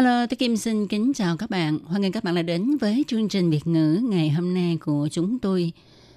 [0.00, 1.78] Hello, tôi Kim xin kính chào các bạn.
[1.84, 5.08] Hoan nghênh các bạn đã đến với chương trình Việt ngữ ngày hôm nay của
[5.12, 5.72] chúng tôi.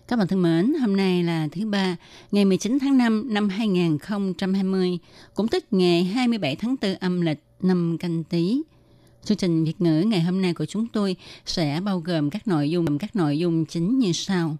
[0.07, 1.95] Các bạn thân mến, hôm nay là thứ ba,
[2.31, 4.99] ngày 19 tháng 5 năm 2020,
[5.33, 8.61] cũng tức ngày 27 tháng 4 âm lịch năm canh tí.
[9.23, 12.69] Chương trình Việt ngữ ngày hôm nay của chúng tôi sẽ bao gồm các nội
[12.69, 14.57] dung các nội dung chính như sau.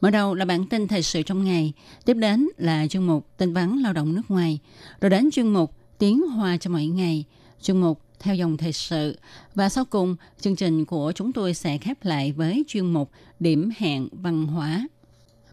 [0.00, 1.72] Mở đầu là bản tin thời sự trong ngày,
[2.04, 4.58] tiếp đến là chuyên mục tin vắn lao động nước ngoài,
[5.00, 7.24] rồi đến chuyên mục tiếng hoa cho mỗi ngày,
[7.62, 9.18] chuyên mục theo dòng thời sự
[9.54, 13.70] và sau cùng chương trình của chúng tôi sẽ khép lại với chuyên mục điểm
[13.78, 14.88] hẹn văn hóa.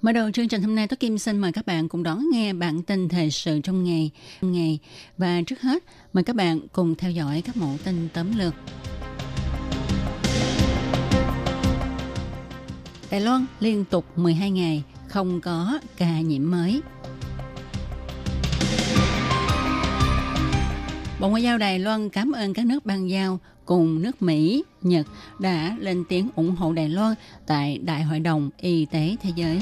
[0.01, 2.53] Mở đầu chương trình hôm nay, tôi Kim xin mời các bạn cùng đón nghe
[2.53, 4.11] bản tin thời sự trong ngày.
[4.41, 4.79] ngày
[5.17, 8.53] Và trước hết, mời các bạn cùng theo dõi các mẫu tin tóm lược.
[13.11, 16.81] Đài Loan liên tục 12 ngày không có ca nhiễm mới.
[21.19, 25.07] Bộ Ngoại giao Đài Loan cảm ơn các nước ban giao cùng nước Mỹ, Nhật
[25.39, 27.15] đã lên tiếng ủng hộ Đài Loan
[27.47, 29.61] tại Đại hội đồng Y tế Thế giới.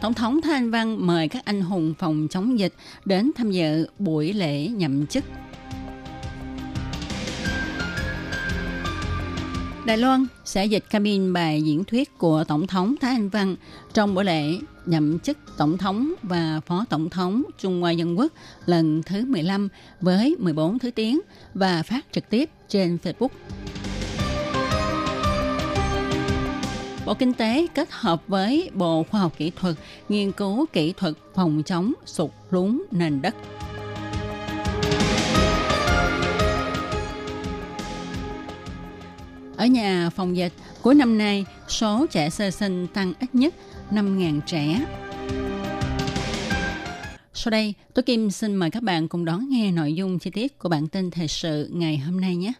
[0.00, 2.74] Tổng thống Thanh Văn mời các anh hùng phòng chống dịch
[3.04, 5.24] đến tham dự buổi lễ nhậm chức.
[9.86, 13.56] Đài Loan sẽ dịch cabin bài diễn thuyết của Tổng thống Thái Anh Văn
[13.94, 18.32] trong buổi lễ nhậm chức Tổng thống và Phó Tổng thống Trung Hoa Dân Quốc
[18.66, 19.68] lần thứ 15
[20.00, 21.20] với 14 thứ tiếng
[21.54, 23.28] và phát trực tiếp trên Facebook.
[27.06, 29.74] Bộ Kinh tế kết hợp với Bộ Khoa học Kỹ thuật
[30.08, 33.34] nghiên cứu kỹ thuật phòng chống sụt lún nền đất.
[39.56, 40.52] Ở nhà phòng dịch,
[40.82, 43.54] cuối năm nay, số trẻ sơ sinh tăng ít nhất
[43.90, 44.86] 5.000 trẻ.
[47.32, 50.58] Sau đây, tôi Kim xin mời các bạn cùng đón nghe nội dung chi tiết
[50.58, 52.52] của bản tin thời sự ngày hôm nay nhé.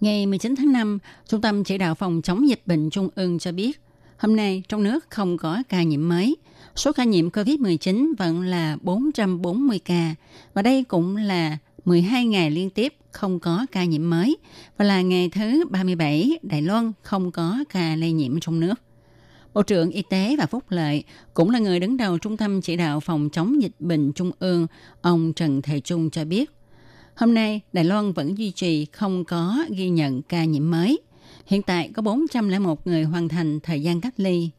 [0.00, 0.98] Ngày 19 tháng 5,
[1.28, 3.80] Trung tâm Chỉ đạo Phòng chống dịch bệnh Trung ương cho biết,
[4.18, 6.36] hôm nay trong nước không có ca nhiễm mới.
[6.76, 10.14] Số ca nhiễm COVID-19 vẫn là 440 ca,
[10.54, 14.36] và đây cũng là 12 ngày liên tiếp không có ca nhiễm mới
[14.76, 18.74] và là ngày thứ 37 Đài Loan không có ca lây nhiễm trong nước.
[19.58, 21.04] Bộ trưởng Y tế và Phúc Lợi
[21.34, 24.66] cũng là người đứng đầu Trung tâm Chỉ đạo Phòng chống dịch bệnh Trung ương,
[25.00, 26.50] ông Trần Thề Trung cho biết.
[27.14, 31.00] Hôm nay, Đài Loan vẫn duy trì không có ghi nhận ca nhiễm mới.
[31.46, 34.50] Hiện tại có 401 người hoàn thành thời gian cách ly.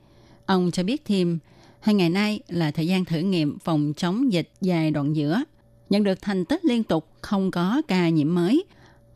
[0.45, 1.39] Ông cho biết thêm,
[1.79, 5.43] hai ngày nay là thời gian thử nghiệm phòng chống dịch dài đoạn giữa–
[5.89, 8.63] nhận được thành tích liên tục không có ca nhiễm mới,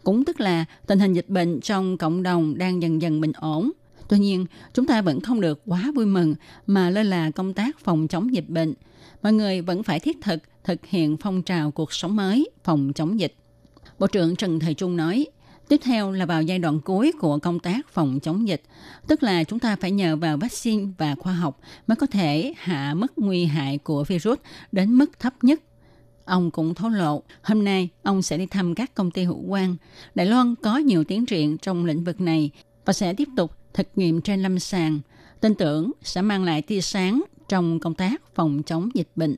[0.03, 3.72] cũng tức là tình hình dịch bệnh trong cộng đồng đang dần dần bình ổn.
[4.09, 6.36] Tuy nhiên, chúng ta vẫn không được quá vui mừng
[6.68, 8.74] mà lơ là công tác phòng chống dịch bệnh.
[9.24, 13.19] Mọi người vẫn phải thiết thực thực hiện phong trào cuộc sống mới phòng chống
[13.19, 13.36] dịch.
[14.00, 15.28] Bộ trưởng Trần Thời Trung nói,
[15.68, 18.62] Tiếp theo là vào giai đoạn cuối của công tác phòng chống dịch,
[19.08, 22.94] tức là chúng ta phải nhờ vào vaccine và khoa học mới có thể hạ
[22.94, 24.40] mức nguy hại của virus
[24.72, 25.62] đến mức thấp nhất
[26.25, 29.75] Ông cũng thổ lộ, hôm nay ông sẽ đi thăm các công ty hữu quan.
[30.16, 32.52] Đài Loan có nhiều tiến triển trong lĩnh vực này
[32.85, 35.00] và sẽ tiếp tục thực nghiệm trên lâm sàng.
[35.41, 39.35] Tin tưởng sẽ mang lại tia sáng trong công tác phòng chống dịch bệnh.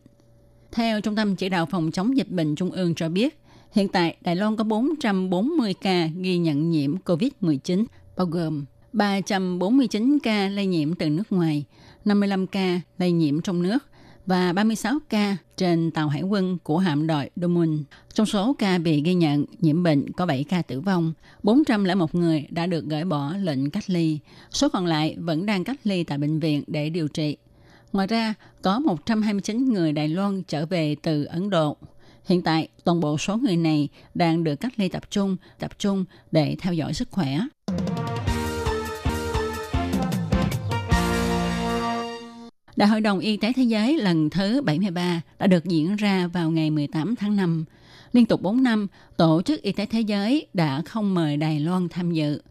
[0.71, 3.39] Theo Trung tâm Chỉ đạo Phòng chống dịch bệnh Trung ương cho biết,
[3.71, 7.85] hiện tại Đài Loan có 440 ca ghi nhận nhiễm COVID-19,
[8.17, 11.65] bao gồm 349 ca lây nhiễm từ nước ngoài,
[12.05, 13.77] 55 ca lây nhiễm trong nước
[14.25, 17.83] và 36 ca trên tàu hải quân của hạm đội Domun.
[18.13, 21.13] Trong số ca bị ghi nhận nhiễm bệnh có 7 ca tử vong,
[21.43, 24.19] 401 người đã được gỡ bỏ lệnh cách ly,
[24.51, 27.37] số còn lại vẫn đang cách ly tại bệnh viện để điều trị.
[27.93, 31.77] Ngoài ra, có 129 người Đài Loan trở về từ Ấn Độ.
[32.25, 36.05] Hiện tại, toàn bộ số người này đang được cách ly tập trung, tập trung
[36.31, 37.39] để theo dõi sức khỏe.
[42.75, 46.51] Đại hội đồng Y tế Thế giới lần thứ 73 đã được diễn ra vào
[46.51, 47.65] ngày 18 tháng 5.
[48.11, 48.87] Liên tục 4 năm,
[49.17, 52.41] Tổ chức Y tế Thế giới đã không mời Đài Loan tham dự.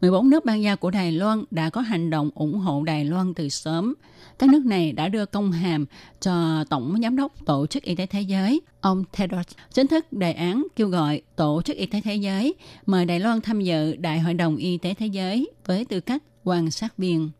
[0.00, 3.34] 14 nước ban giao của Đài Loan đã có hành động ủng hộ Đài Loan
[3.34, 3.94] từ sớm.
[4.38, 5.86] các nước này đã đưa công hàm
[6.20, 10.32] cho Tổng Giám đốc Tổ chức Y tế Thế giới, ông Tedros, chính thức đề
[10.32, 12.54] án kêu gọi Tổ chức Y tế Thế giới
[12.86, 16.22] mời Đài Loan tham dự Đại hội đồng Y tế Thế giới với tư cách
[16.44, 17.30] quan sát viên.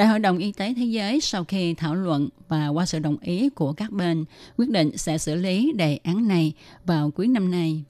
[0.00, 3.16] Đại hội đồng Y tế Thế giới sau khi thảo luận và qua sự đồng
[3.20, 4.24] ý của các bên,
[4.56, 6.52] quyết định sẽ xử lý đề án này
[6.84, 7.84] vào cuối năm nay.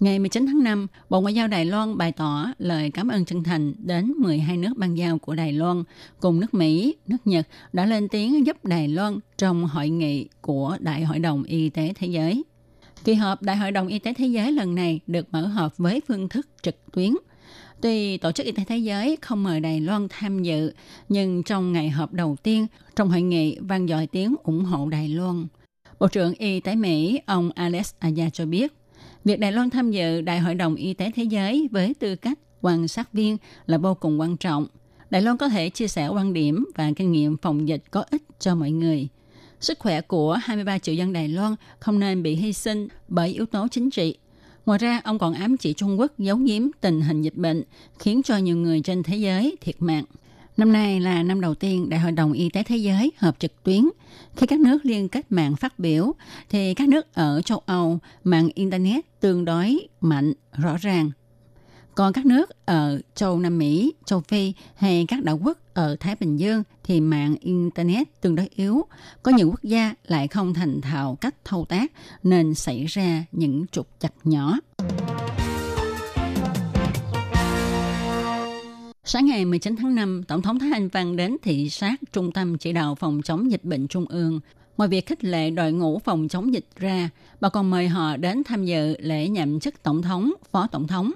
[0.00, 3.42] Ngày 19 tháng 5, Bộ Ngoại giao Đài Loan bày tỏ lời cảm ơn chân
[3.42, 5.82] thành đến 12 nước ban giao của Đài Loan,
[6.20, 10.76] cùng nước Mỹ, nước Nhật đã lên tiếng giúp Đài Loan trong hội nghị của
[10.80, 12.44] Đại hội đồng Y tế Thế giới.
[13.04, 16.00] Kỳ họp Đại hội đồng Y tế Thế giới lần này được mở họp với
[16.08, 17.12] phương thức trực tuyến.
[17.84, 20.72] Tuy Tổ chức Y tế Thế giới không mời Đài Loan tham dự,
[21.08, 22.66] nhưng trong ngày họp đầu tiên,
[22.96, 25.46] trong hội nghị vang dội tiếng ủng hộ Đài Loan.
[25.98, 28.72] Bộ trưởng Y tế Mỹ, ông Alex Aya cho biết,
[29.24, 32.38] Việc Đài Loan tham dự Đại hội đồng Y tế Thế giới với tư cách
[32.60, 33.36] quan sát viên
[33.66, 34.66] là vô cùng quan trọng.
[35.10, 38.22] Đài Loan có thể chia sẻ quan điểm và kinh nghiệm phòng dịch có ích
[38.38, 39.08] cho mọi người.
[39.60, 43.46] Sức khỏe của 23 triệu dân Đài Loan không nên bị hy sinh bởi yếu
[43.46, 44.16] tố chính trị.
[44.66, 47.62] Ngoài ra, ông còn ám chỉ Trung Quốc giấu giếm tình hình dịch bệnh,
[47.98, 50.04] khiến cho nhiều người trên thế giới thiệt mạng.
[50.56, 53.62] Năm nay là năm đầu tiên Đại hội đồng Y tế Thế giới họp trực
[53.62, 53.88] tuyến.
[54.36, 56.12] Khi các nước liên kết mạng phát biểu,
[56.50, 61.10] thì các nước ở châu Âu mạng Internet tương đối mạnh, rõ ràng.
[61.96, 66.16] Còn các nước ở châu Nam Mỹ, châu Phi hay các đảo quốc ở Thái
[66.20, 68.84] Bình Dương thì mạng Internet tương đối yếu.
[69.22, 71.92] Có những quốc gia lại không thành thạo cách thao tác
[72.22, 74.58] nên xảy ra những trục chặt nhỏ.
[79.04, 82.58] Sáng ngày 19 tháng 5, Tổng thống Thái Anh Văn đến thị sát Trung tâm
[82.58, 84.40] Chỉ đạo Phòng chống dịch bệnh Trung ương.
[84.76, 88.42] Ngoài việc khích lệ đội ngũ phòng chống dịch ra, bà còn mời họ đến
[88.44, 91.12] tham dự lễ nhậm chức Tổng thống, Phó Tổng thống.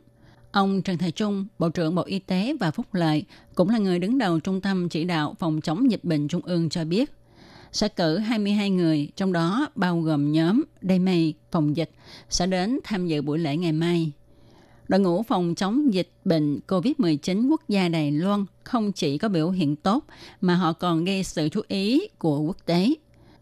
[0.52, 3.24] Ông Trần Thầy Trung, Bộ trưởng Bộ Y tế và Phúc Lợi,
[3.54, 6.68] cũng là người đứng đầu Trung tâm Chỉ đạo Phòng chống dịch bệnh Trung ương
[6.68, 7.12] cho biết,
[7.72, 11.90] sẽ cử 22 người, trong đó bao gồm nhóm Đầy Mây Phòng Dịch,
[12.30, 14.12] sẽ đến tham dự buổi lễ ngày mai.
[14.88, 19.50] Đội ngũ phòng chống dịch bệnh COVID-19 quốc gia Đài Loan không chỉ có biểu
[19.50, 20.04] hiện tốt
[20.40, 22.94] mà họ còn gây sự chú ý của quốc tế.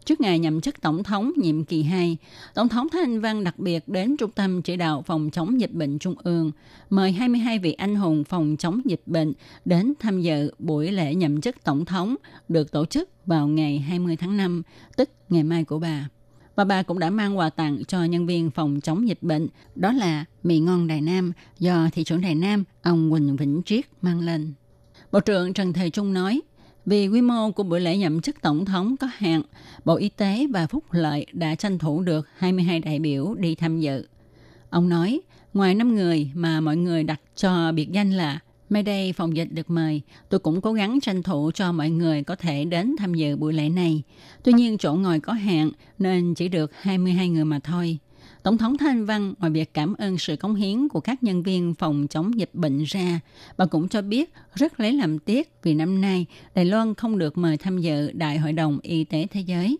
[0.07, 2.17] Trước ngày nhậm chức Tổng thống nhiệm kỳ 2,
[2.53, 5.71] Tổng thống Thái Anh Văn đặc biệt đến Trung tâm Chỉ đạo Phòng chống dịch
[5.71, 6.51] bệnh Trung ương,
[6.89, 9.33] mời 22 vị anh hùng phòng chống dịch bệnh
[9.65, 12.15] đến tham dự buổi lễ nhậm chức Tổng thống
[12.49, 14.61] được tổ chức vào ngày 20 tháng 5,
[14.97, 16.09] tức ngày mai của bà
[16.55, 19.91] và bà cũng đã mang quà tặng cho nhân viên phòng chống dịch bệnh, đó
[19.91, 24.19] là mì ngon Đài Nam do thị trưởng Đài Nam, ông Quỳnh Vĩnh Triết mang
[24.19, 24.53] lên.
[25.11, 26.41] Bộ trưởng Trần Thời Trung nói,
[26.87, 29.41] vì quy mô của buổi lễ nhậm chức tổng thống có hạn,
[29.85, 33.79] Bộ Y tế và Phúc Lợi đã tranh thủ được 22 đại biểu đi tham
[33.79, 34.07] dự.
[34.69, 35.21] Ông nói,
[35.53, 38.39] ngoài 5 người mà mọi người đặt cho biệt danh là
[38.69, 42.23] Mai đây phòng dịch được mời, tôi cũng cố gắng tranh thủ cho mọi người
[42.23, 44.03] có thể đến tham dự buổi lễ này.
[44.43, 47.97] Tuy nhiên chỗ ngồi có hạn nên chỉ được 22 người mà thôi.
[48.47, 51.73] Tổng thống Thanh Văn ngoài việc cảm ơn sự cống hiến của các nhân viên
[51.73, 53.19] phòng chống dịch bệnh ra,
[53.57, 57.37] bà cũng cho biết rất lấy làm tiếc vì năm nay Đài Loan không được
[57.37, 59.77] mời tham dự Đại hội đồng Y tế Thế giới.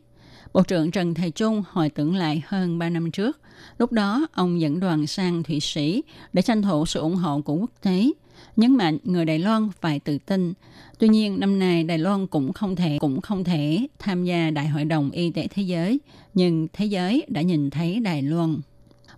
[0.53, 3.39] Bộ trưởng Trần Thầy Trung hồi tưởng lại hơn 3 năm trước.
[3.77, 6.03] Lúc đó, ông dẫn đoàn sang Thụy Sĩ
[6.33, 8.11] để tranh thủ sự ủng hộ của quốc tế–
[8.55, 10.53] nhấn mạnh người Đài Loan phải tự tin.
[10.99, 14.67] Tuy nhiên năm nay Đài Loan cũng không thể cũng không thể tham gia Đại
[14.67, 15.99] hội đồng Y tế Thế giới,
[16.33, 18.59] nhưng thế giới đã nhìn thấy Đài Loan.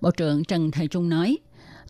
[0.01, 1.37] Bộ trưởng Trần Thầy Trung nói,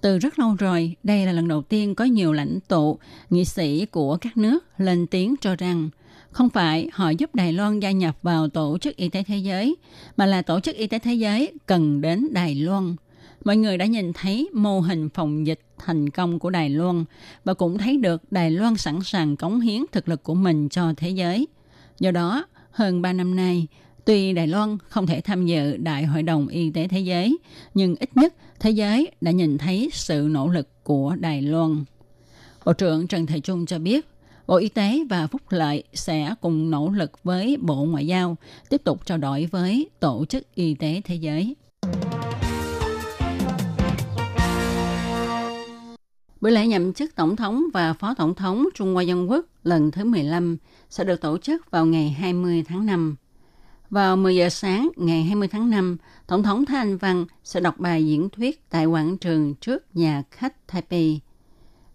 [0.01, 3.86] từ rất lâu rồi, đây là lần đầu tiên có nhiều lãnh tụ, nghị sĩ
[3.86, 5.89] của các nước lên tiếng cho rằng
[6.31, 9.75] không phải họ giúp Đài Loan gia nhập vào Tổ chức Y tế Thế giới,
[10.17, 12.95] mà là Tổ chức Y tế Thế giới cần đến Đài Loan–
[13.45, 17.05] mọi người đã nhìn thấy mô hình phòng dịch thành công của Đài Loan
[17.43, 20.93] và cũng thấy được Đài Loan sẵn sàng cống hiến thực lực của mình cho
[20.98, 21.48] thế giới.
[22.00, 23.67] Do đó, hơn 3 năm nay,
[24.05, 27.38] tuy Đài Loan không thể tham dự Đại hội đồng Y tế Thế giới,
[27.74, 31.83] nhưng ít nhất thế giới đã nhìn thấy sự nỗ lực của Đài Loan.
[32.65, 34.07] Bộ trưởng Trần Thầy Trung cho biết,
[34.48, 38.38] Bộ Y tế và Phúc Lợi sẽ cùng nỗ lực với Bộ Ngoại giao
[38.69, 41.55] tiếp tục trao đổi với Tổ chức Y tế Thế giới.
[46.41, 49.91] Buổi lễ nhậm chức Tổng thống và Phó Tổng thống Trung Hoa Dân Quốc lần
[49.91, 50.58] thứ 15
[50.89, 53.15] sẽ được tổ chức vào ngày 20 tháng 5.
[53.89, 57.77] Vào 10 giờ sáng ngày 20 tháng 5, Tổng thống Thái Anh Văn sẽ đọc
[57.77, 61.19] bài diễn thuyết tại quảng trường trước nhà khách Taipei.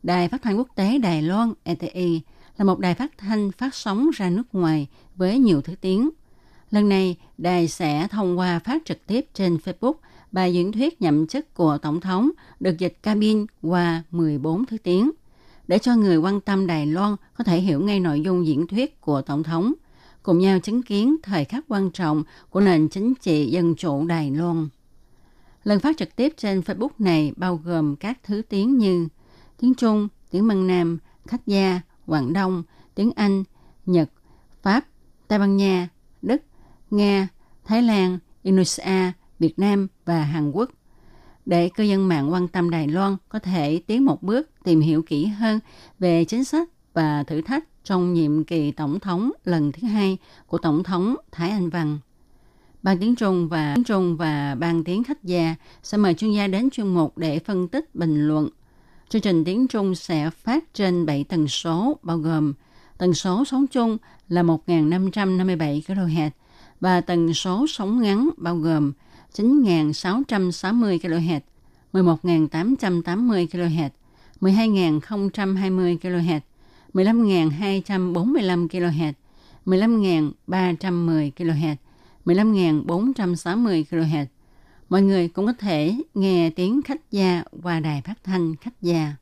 [0.02, 2.20] Đài phát thanh quốc tế Đài Loan RTI
[2.56, 4.86] là một đài phát thanh phát sóng ra nước ngoài
[5.16, 6.10] với nhiều thứ tiếng.
[6.70, 9.94] Lần này, đài sẽ thông qua phát trực tiếp trên Facebook–
[10.34, 15.10] bài diễn thuyết nhậm chức của Tổng thống được dịch cabin qua 14 thứ tiếng,
[15.68, 19.00] để cho người quan tâm Đài Loan có thể hiểu ngay nội dung diễn thuyết
[19.00, 19.72] của Tổng thống.
[20.22, 24.30] cùng nhau chứng kiến thời khắc quan trọng của nền chính trị dân chủ Đài
[24.30, 24.68] Loan.
[25.64, 29.08] Lần phát trực tiếp trên Facebook này bao gồm các thứ tiếng như
[29.60, 32.62] tiếng Trung, tiếng Mân Nam, Khách Gia, Quảng Đông,
[32.94, 33.44] tiếng Anh,
[33.86, 34.10] Nhật,
[34.62, 34.86] Pháp,
[35.28, 35.88] Tây Ban Nha,
[36.22, 36.42] Đức,
[36.90, 37.28] Nga,
[37.64, 39.12] Thái Lan, Indonesia,
[39.44, 40.70] Việt Nam và Hàn Quốc.
[41.46, 45.02] Để cư dân mạng quan tâm Đài Loan có thể tiến một bước tìm hiểu
[45.02, 45.60] kỹ hơn
[45.98, 50.58] về chính sách và thử thách trong nhiệm kỳ tổng thống lần thứ hai của
[50.58, 51.98] tổng thống Thái Anh Văn.
[52.82, 56.46] Ban tiếng Trung và tiếng Trung và ban tiếng khách gia sẽ mời chuyên gia
[56.46, 58.48] đến chuyên mục để phân tích bình luận.
[59.08, 62.52] Chương trình tiếng Trung sẽ phát trên 7 tần số, bao gồm
[62.98, 63.98] tần số sóng chung
[64.28, 66.30] là 1.557 kHz
[66.80, 68.92] và tần số sóng ngắn, bao gồm
[69.34, 71.40] 9.660 kHz,
[71.92, 73.90] 11.880 kHz,
[74.40, 76.40] 12.020 kHz,
[76.94, 79.12] 15.245 kHz,
[79.66, 81.76] 15.310 kHz,
[82.24, 84.26] 15.460 kHz.
[84.88, 89.14] Mọi người cũng có thể nghe tiếng khách gia qua đài phát thanh khách gia.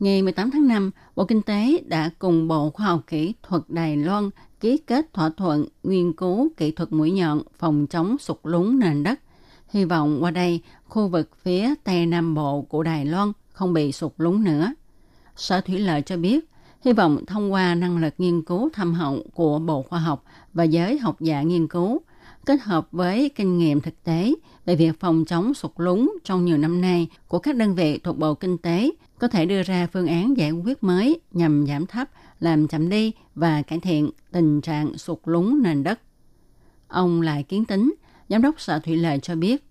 [0.00, 3.96] Ngày 18 tháng 5, Bộ Kinh tế đã cùng Bộ Khoa học Kỹ thuật Đài
[3.96, 4.30] Loan
[4.64, 9.02] ký kết thỏa thuận nghiên cứu kỹ thuật mũi nhọn phòng chống sụt lún nền
[9.02, 9.20] đất.
[9.68, 13.92] Hy vọng qua đây, khu vực phía Tây Nam Bộ của Đài Loan không bị
[13.92, 14.74] sụt lún nữa.
[15.36, 16.50] Sở Thủy lợi cho biết,
[16.84, 20.64] hy vọng thông qua năng lực nghiên cứu thâm hậu của Bộ Khoa học và
[20.64, 22.00] giới học giả nghiên cứu,
[22.46, 24.34] kết hợp với kinh nghiệm thực tế
[24.66, 28.18] về việc phòng chống sụt lún trong nhiều năm nay của các đơn vị thuộc
[28.18, 32.10] Bộ Kinh tế có thể đưa ra phương án giải quyết mới nhằm giảm thấp,
[32.40, 36.00] làm chậm đi và cải thiện tình trạng sụt lún nền đất.
[36.88, 37.94] Ông Lại Kiến Tính,
[38.28, 39.64] Giám đốc Sở Thủy lợi cho biết,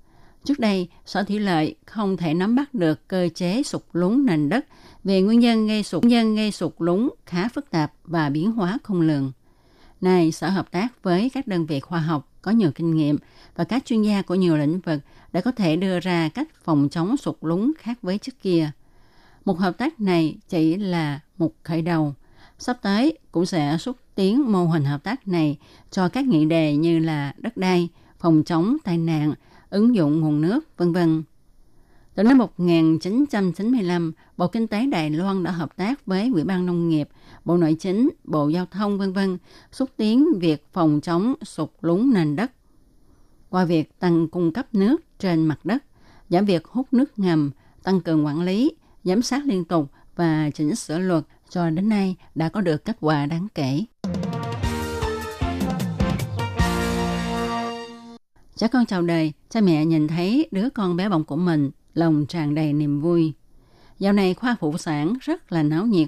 [0.43, 4.50] trước đây Sở Thủy lợi không thể nắm bắt được cơ chế sụt lún nền
[4.50, 4.65] đất
[5.03, 8.51] vì nguyên nhân gây sụt, nguyên nhân gây sụt lún khá phức tạp và biến
[8.51, 9.32] hóa không lường.
[10.01, 13.17] Nay, Sở hợp tác với các đơn vị khoa học có nhiều kinh nghiệm
[13.55, 15.00] và các chuyên gia của nhiều lĩnh vực
[15.34, 18.72] để có thể đưa ra cách phòng chống sụt lún khác với trước kia–
[19.46, 22.13] một hợp tác này chỉ là một khởi đầu.
[22.60, 25.57] Sắp tới cũng sẽ xúc tiến mô hình hợp tác này
[25.91, 29.33] cho các nghị đề như là đất đai, phòng chống tai nạn,
[29.69, 31.24] ứng dụng nguồn nước, vân vân.
[32.15, 36.89] Từ năm 1995, Bộ Kinh tế Đài Loan đã hợp tác với Ủy ban Nông
[36.89, 37.10] nghiệp,
[37.45, 39.38] Bộ Nội chính, Bộ Giao thông vân vân
[39.72, 42.51] xúc tiến việc phòng chống sụt lún nền đất.
[43.50, 45.83] Qua việc tăng cung cấp nước trên mặt đất,
[46.29, 47.51] giảm việc hút nước ngầm,
[47.83, 52.15] tăng cường quản lý, giám sát liên tục và chỉnh sửa luật cho đến nay
[52.36, 53.83] đã có được kết quả đáng kể.
[58.55, 62.25] Cha con chào đời, cha mẹ nhìn thấy đứa con bé bỏng của mình, lòng
[62.25, 63.33] tràn đầy niềm vui.
[64.00, 66.07] Dạo này khoa phụ sản rất là náo nhiệt.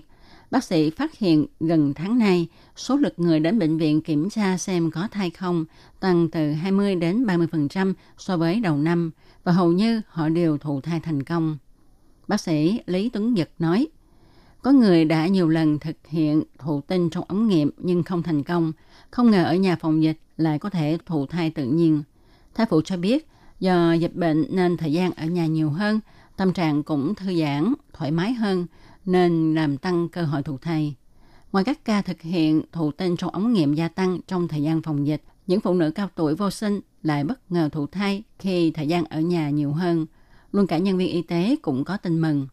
[0.52, 4.58] Bác sĩ phát hiện gần tháng nay, số lượt người đến bệnh viện kiểm tra
[4.58, 5.66] xem có thai không
[6.00, 9.12] tăng từ 20 đến 30% so với đầu năm
[9.44, 11.58] và hầu như họ đều thụ thai thành công.
[12.28, 13.88] Bác sĩ Lý Tuấn Nhật nói,
[14.65, 18.43] có người đã nhiều lần thực hiện thụ tinh trong ống nghiệm nhưng không thành
[18.43, 18.72] công,
[19.12, 22.03] không ngờ ở nhà phòng dịch lại có thể thụ thai tự nhiên.
[22.55, 23.27] Thái phụ cho biết,
[23.60, 26.00] do dịch bệnh nên thời gian ở nhà nhiều hơn,
[26.38, 28.65] tâm trạng cũng thư giãn, thoải mái hơn,
[29.05, 30.95] nên làm tăng cơ hội thụ thai.
[31.51, 34.81] Ngoài các ca thực hiện thụ tinh trong ống nghiệm gia tăng trong thời gian
[34.81, 38.72] phòng dịch, những phụ nữ cao tuổi vô sinh lại bất ngờ thụ thai khi
[38.72, 40.05] thời gian ở nhà nhiều hơn.
[40.51, 42.48] Luôn cả nhân viên y tế cũng có tin mừng.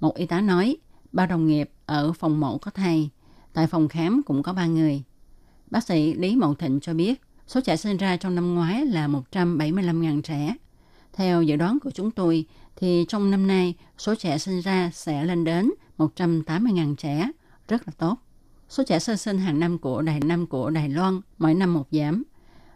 [0.00, 0.76] Một y tá nói,
[1.18, 3.10] ba đồng nghiệp ở phòng mổ có thai,
[3.52, 5.02] tại phòng khám cũng có ba người.
[5.70, 9.08] Bác sĩ Lý Mậu Thịnh cho biết, số trẻ sinh ra trong năm ngoái là
[9.08, 10.56] 175.000 trẻ.
[11.12, 12.44] Theo dự đoán của chúng tôi,
[12.76, 17.30] thì trong năm nay, số trẻ sinh ra sẽ lên đến 180.000 trẻ,
[17.68, 18.16] rất là tốt.
[18.68, 21.86] Số trẻ sơ sinh hàng năm của Đài Nam của Đài Loan mỗi năm một
[21.90, 22.22] giảm.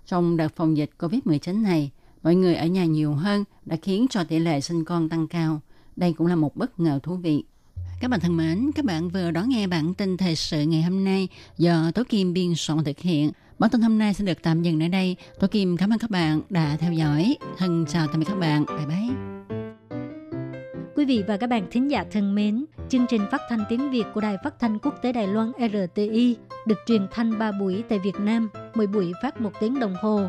[0.07, 1.91] Trong đợt phòng dịch COVID-19 này,
[2.23, 5.61] mọi người ở nhà nhiều hơn đã khiến cho tỷ lệ sinh con tăng cao.
[5.97, 7.45] Đây cũng là một bất ngờ thú vị.
[8.03, 11.05] Các bạn thân mến, các bạn vừa đón nghe bản tin thời sự ngày hôm
[11.05, 11.29] nay
[11.59, 13.31] do Tố Kim biên soạn thực hiện.
[13.59, 15.17] Bản tin hôm nay sẽ được tạm dừng ở đây.
[15.41, 17.37] Tố Kim cảm ơn các bạn đã theo dõi.
[17.59, 18.65] Thân chào tạm biệt các bạn.
[18.67, 19.17] Bye bye.
[20.97, 24.05] Quý vị và các bạn thính giả thân mến, chương trình phát thanh tiếng Việt
[24.15, 27.99] của Đài Phát thanh Quốc tế Đài Loan RTI được truyền thanh 3 buổi tại
[27.99, 30.29] Việt Nam, mỗi buổi phát một tiếng đồng hồ.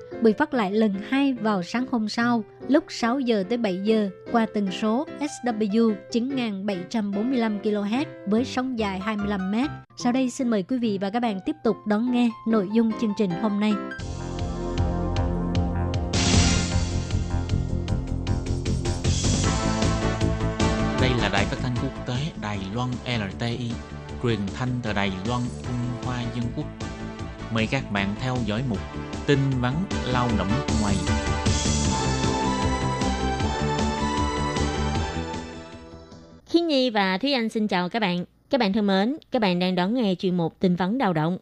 [0.21, 4.09] bị phát lại lần hai vào sáng hôm sau lúc 6 giờ tới 7 giờ
[4.31, 9.55] qua tần số SW 9745 kHz với sóng dài 25 m.
[9.97, 12.91] Sau đây xin mời quý vị và các bạn tiếp tục đón nghe nội dung
[13.01, 13.73] chương trình hôm nay.
[21.01, 23.71] Đây là đài phát thanh quốc tế Đài Loan LTI,
[24.23, 26.65] truyền thanh từ Đài Loan, Trung Hoa Dân Quốc.
[27.53, 28.79] Mời các bạn theo dõi mục
[29.27, 29.73] tin vắn
[30.07, 30.47] lao động
[30.81, 30.95] ngoài.
[36.45, 38.25] Khiến Nhi và Thúy Anh xin chào các bạn.
[38.49, 41.37] Các bạn thân mến, các bạn đang đón nghe chuyên mục tin vắn lao động.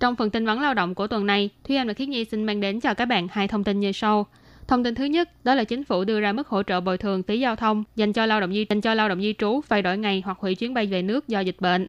[0.00, 2.44] Trong phần tin vắn lao động của tuần này, Thúy Anh và Khiết Nhi xin
[2.44, 4.26] mang đến cho các bạn hai thông tin như sau.
[4.68, 7.22] Thông tin thứ nhất, đó là chính phủ đưa ra mức hỗ trợ bồi thường
[7.22, 9.82] phí giao thông dành cho lao động di dành cho lao động di trú phải
[9.82, 11.86] đổi ngày hoặc hủy chuyến bay về nước do dịch bệnh.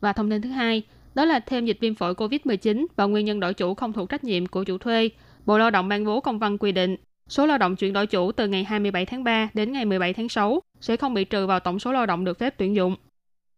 [0.00, 0.82] Và thông tin thứ hai,
[1.16, 4.24] đó là thêm dịch viêm phổi COVID-19 và nguyên nhân đổi chủ không thuộc trách
[4.24, 5.10] nhiệm của chủ thuê.
[5.46, 6.96] Bộ Lao động ban bố công văn quy định
[7.28, 10.28] số lao động chuyển đổi chủ từ ngày 27 tháng 3 đến ngày 17 tháng
[10.28, 12.96] 6 sẽ không bị trừ vào tổng số lao động được phép tuyển dụng.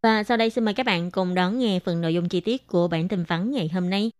[0.02, 2.66] Và sau đây xin mời các bạn cùng đón nghe phần nội dung chi tiết
[2.66, 4.10] của bản tin vắn ngày hôm nay.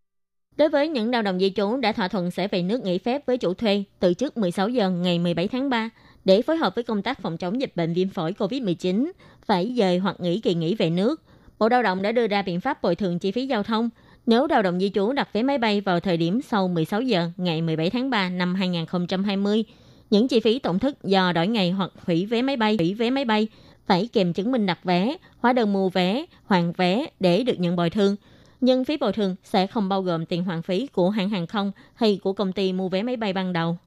[0.57, 3.27] Đối với những lao động di trú đã thỏa thuận sẽ về nước nghỉ phép
[3.27, 5.91] với chủ thuê từ trước 16 giờ ngày 17 tháng 3
[6.25, 9.11] để phối hợp với công tác phòng chống dịch bệnh viêm phổi COVID-19,
[9.47, 11.23] phải dời hoặc nghỉ kỳ nghỉ về nước.
[11.59, 13.91] Bộ Lao động đã đưa ra biện pháp bồi thường chi phí giao thông
[14.27, 17.31] nếu lao động di trú đặt vé máy bay vào thời điểm sau 16 giờ
[17.37, 19.65] ngày 17 tháng 3 năm 2020.
[20.11, 23.11] Những chi phí tổn thất do đổi ngày hoặc hủy vé máy bay, hủy vé
[23.11, 23.49] máy bay
[23.87, 27.77] phải kèm chứng minh đặt vé, hóa đơn mua vé, hoàn vé để được nhận
[27.77, 28.17] bồi thường–
[28.61, 31.73] nhưng phí bồi thường sẽ không bao gồm tiền hoàn phí của hãng hàng không
[31.95, 33.79] hay của công ty mua vé máy bay ban đầu.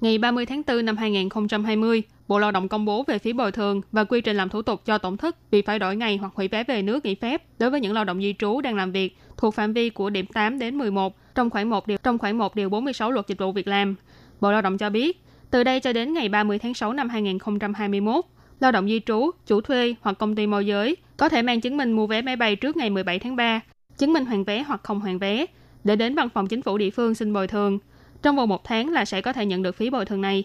[0.00, 3.80] Ngày 30 tháng 4 năm 2020, Bộ Lao động công bố về phí bồi thường
[3.92, 6.48] và quy trình làm thủ tục cho tổn thất vì phải đổi ngày hoặc hủy
[6.48, 9.16] vé về nước nghỉ phép đối với những lao động di trú đang làm việc
[9.36, 12.54] thuộc phạm vi của điểm 8 đến 11 trong khoảng 1 điều trong khoảng 1
[12.54, 13.94] điều 46 Luật Dịch vụ Việc làm.
[14.40, 18.24] Bộ Lao động cho biết, từ đây cho đến ngày 30 tháng 6 năm 2021,
[18.60, 21.76] lao động di trú, chủ thuê hoặc công ty môi giới có thể mang chứng
[21.76, 23.60] minh mua vé máy bay trước ngày 17 tháng 3
[23.98, 25.46] chứng minh hoàn vé hoặc không hoàn vé
[25.84, 27.78] để đến văn phòng chính phủ địa phương xin bồi thường.
[28.22, 30.44] Trong vòng một tháng là sẽ có thể nhận được phí bồi thường này.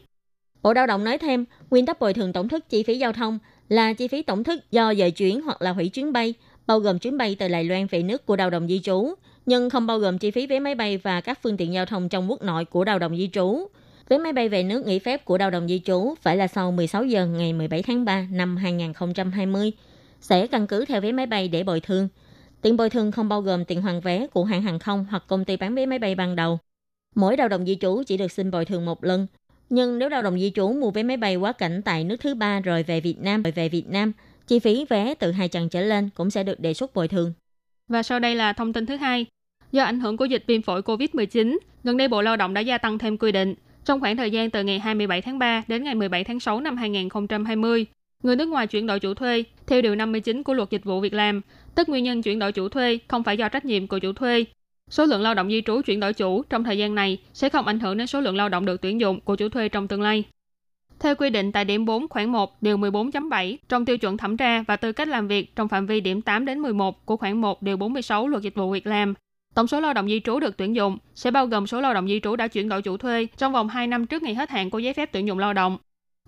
[0.63, 3.39] Bộ Lao động nói thêm, nguyên tắc bồi thường tổng thức chi phí giao thông
[3.69, 6.33] là chi phí tổng thức do dời chuyển hoặc là hủy chuyến bay,
[6.67, 9.13] bao gồm chuyến bay từ Đài Loan về nước của lao động di trú,
[9.45, 12.09] nhưng không bao gồm chi phí vé máy bay và các phương tiện giao thông
[12.09, 13.67] trong quốc nội của lao động di trú.
[14.09, 16.71] Vé máy bay về nước nghỉ phép của lao động di trú phải là sau
[16.71, 19.71] 16 giờ ngày 17 tháng 3 năm 2020,
[20.21, 22.07] sẽ căn cứ theo vé máy bay để bồi thường–
[22.61, 25.45] Tiền bồi thường không bao gồm tiền hoàn vé của hãng hàng không hoặc công
[25.45, 26.59] ty bán vé máy bay ban đầu.
[27.15, 29.27] Mỗi lao động di trú chỉ được xin bồi thường một lần.
[29.73, 32.35] Nhưng nếu lao động di trú mua vé máy bay quá cảnh tại nước thứ
[32.35, 34.11] ba rồi về Việt Nam, rồi về Việt Nam,
[34.47, 37.33] chi phí vé từ hai chặng trở lên cũng sẽ được đề xuất bồi thường.
[37.87, 39.25] Và sau đây là thông tin thứ hai.
[39.71, 42.77] Do ảnh hưởng của dịch viêm phổi COVID-19, gần đây Bộ Lao động đã gia
[42.77, 43.55] tăng thêm quy định.
[43.85, 46.77] Trong khoảng thời gian từ ngày 27 tháng 3 đến ngày 17 tháng 6 năm
[46.77, 47.85] 2020,
[48.23, 51.13] người nước ngoài chuyển đổi chủ thuê theo điều 59 của Luật Dịch vụ Việc
[51.13, 51.41] làm
[51.75, 54.45] tức nguyên nhân chuyển đổi chủ thuê không phải do trách nhiệm của chủ thuê.
[54.91, 57.67] Số lượng lao động di trú chuyển đổi chủ trong thời gian này sẽ không
[57.67, 60.01] ảnh hưởng đến số lượng lao động được tuyển dụng của chủ thuê trong tương
[60.01, 60.23] lai.
[60.99, 64.63] Theo quy định tại điểm 4 khoản 1 điều 14.7 trong tiêu chuẩn thẩm tra
[64.67, 67.61] và tư cách làm việc trong phạm vi điểm 8 đến 11 của khoản 1
[67.61, 69.13] điều 46 luật dịch vụ việc làm,
[69.55, 72.07] tổng số lao động di trú được tuyển dụng sẽ bao gồm số lao động
[72.07, 74.69] di trú đã chuyển đổi chủ thuê trong vòng 2 năm trước ngày hết hạn
[74.69, 75.77] của giấy phép tuyển dụng lao động.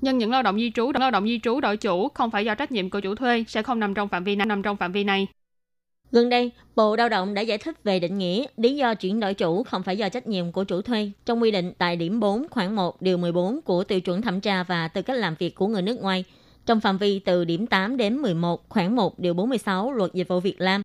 [0.02, 2.56] Nhưng những lao động di trú, lao động di trú đổi chủ không phải do
[2.56, 5.04] trách nhiệm của chủ thuê sẽ không nằm trong phạm vi nằm trong phạm vi
[5.04, 5.28] này.
[6.14, 9.34] Gần đây, Bộ Lao động đã giải thích về định nghĩa lý do chuyển đổi
[9.34, 12.46] chủ không phải do trách nhiệm của chủ thuê trong quy định tại điểm 4
[12.52, 15.68] khoảng 1 điều 14 của tiêu chuẩn thẩm tra và tư cách làm việc của
[15.68, 16.24] người nước ngoài
[16.66, 20.40] trong phạm vi từ điểm 8 đến 11 khoảng 1 điều 46 luật dịch vụ
[20.40, 20.82] Việt Nam.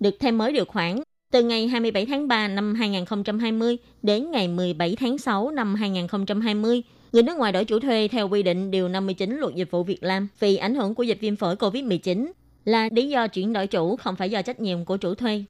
[0.00, 1.00] Được thêm mới điều khoản
[1.32, 7.22] từ ngày 27 tháng 3 năm 2020 đến ngày 17 tháng 6 năm 2020, người
[7.22, 10.28] nước ngoài đổi chủ thuê theo quy định điều 59 luật dịch vụ Việt Nam
[10.40, 12.26] vì ảnh hưởng của dịch viêm phổi COVID-19
[12.66, 15.44] là lý do chuyển đổi chủ không phải do trách nhiệm của chủ thuê.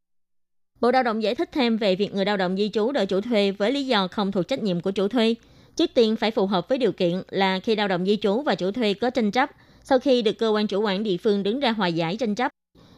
[0.80, 3.20] Bộ Lao động giải thích thêm về việc người lao động di trú đổi chủ
[3.20, 5.34] thuê với lý do không thuộc trách nhiệm của chủ thuê.
[5.76, 8.54] Trước tiên phải phù hợp với điều kiện là khi lao động di trú và
[8.54, 9.50] chủ thuê có tranh chấp,
[9.84, 12.52] sau khi được cơ quan chủ quản địa phương đứng ra hòa giải tranh chấp.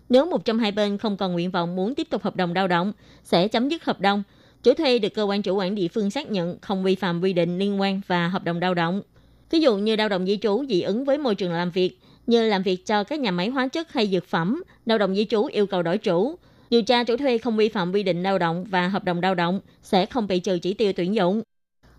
[0.08, 2.68] Nếu một trong hai bên không còn nguyện vọng muốn tiếp tục hợp đồng lao
[2.68, 2.92] động,
[3.24, 4.22] sẽ chấm dứt hợp đồng.
[4.62, 7.32] Chủ thuê được cơ quan chủ quản địa phương xác nhận không vi phạm quy
[7.32, 9.02] định liên quan và hợp đồng lao động.
[9.50, 11.98] Ví dụ như lao động di trú dị ứng với môi trường làm việc,
[12.28, 15.24] như làm việc cho các nhà máy hóa chất hay dược phẩm, lao động di
[15.24, 16.38] trú yêu cầu đổi chủ.
[16.70, 19.34] Điều tra chủ thuê không vi phạm quy định lao động và hợp đồng lao
[19.34, 21.42] động sẽ không bị trừ chỉ tiêu tuyển dụng.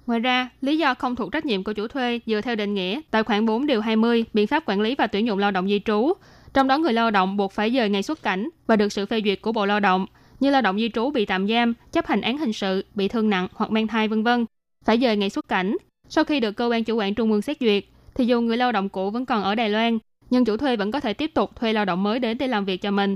[0.06, 3.02] Ngoài ra, lý do không thuộc trách nhiệm của chủ thuê dựa theo định nghĩa
[3.12, 5.80] tại khoản 4 điều 20 biện pháp quản lý và tuyển dụng lao động di
[5.86, 6.14] trú.
[6.54, 9.22] Trong đó người lao động buộc phải dời ngày xuất cảnh và được sự phê
[9.26, 10.06] duyệt của Bộ Lao động,
[10.40, 13.30] như lao động di trú bị tạm giam, chấp hành án hình sự, bị thương
[13.30, 14.46] nặng hoặc mang thai vân vân.
[14.86, 15.78] phải dời ngày xuất cảnh.
[16.10, 17.84] Sau khi được cơ quan chủ quản trung ương xét duyệt,
[18.16, 19.98] thì dù người lao động cũ vẫn còn ở Đài Loan,
[20.30, 22.66] nhưng chủ thuê vẫn có thể tiếp tục thuê lao động mới đến để làm
[22.66, 23.16] việc cho mình.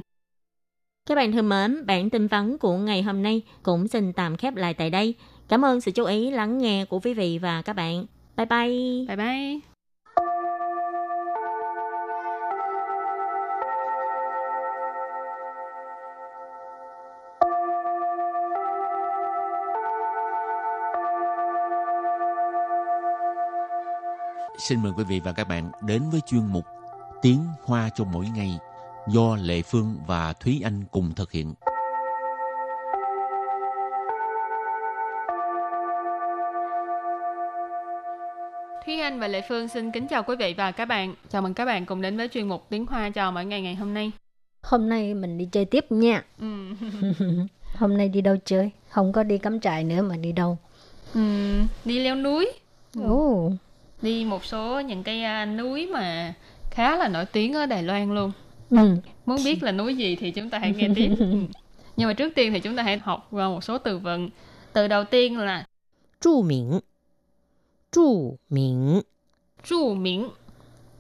[1.06, 4.56] Các bạn thân mến, bản tin vắn của ngày hôm nay cũng xin tạm khép
[4.56, 5.16] lại tại đây.
[5.48, 8.06] Cảm ơn sự chú ý lắng nghe của quý vị và các bạn.
[8.38, 9.06] Bye bye.
[9.08, 9.60] Bye bye.
[24.58, 26.66] Xin mời quý vị và các bạn đến với chuyên mục
[27.24, 28.60] Tiếng Hoa cho mỗi ngày
[29.08, 31.54] do Lệ Phương và Thúy Anh cùng thực hiện.
[38.86, 41.16] Thúy Anh và Lệ Phương xin kính chào quý vị và các bạn.
[41.30, 43.76] Chào mừng các bạn cùng đến với chuyên mục Tiếng Hoa cho mỗi ngày ngày
[43.76, 44.12] hôm nay.
[44.62, 46.24] Hôm nay mình đi chơi tiếp nha.
[46.40, 46.74] Ừ.
[47.76, 48.72] Hôm nay đi đâu chơi?
[48.90, 50.58] Không có đi cắm trại nữa mà đi đâu?
[51.14, 51.22] Ừ,
[51.86, 52.52] đi leo núi,
[53.02, 53.52] Ồ,
[54.02, 56.34] đi một số những cái à, núi mà
[56.74, 58.32] khá là nổi tiếng ở Đài Loan luôn.
[58.70, 58.96] Ừ.
[59.26, 61.10] Muốn biết là núi gì thì chúng ta hãy nghe tiếp.
[61.20, 61.26] Ừ.
[61.98, 64.30] Nhưng mà trước tiên thì chúng ta hãy học qua một số từ vựng.
[64.74, 65.66] Từ đầu tiên là
[66.22, 66.80] trụ miệng.
[67.92, 69.02] Trụ miệng.
[69.64, 70.30] Trụ miệng.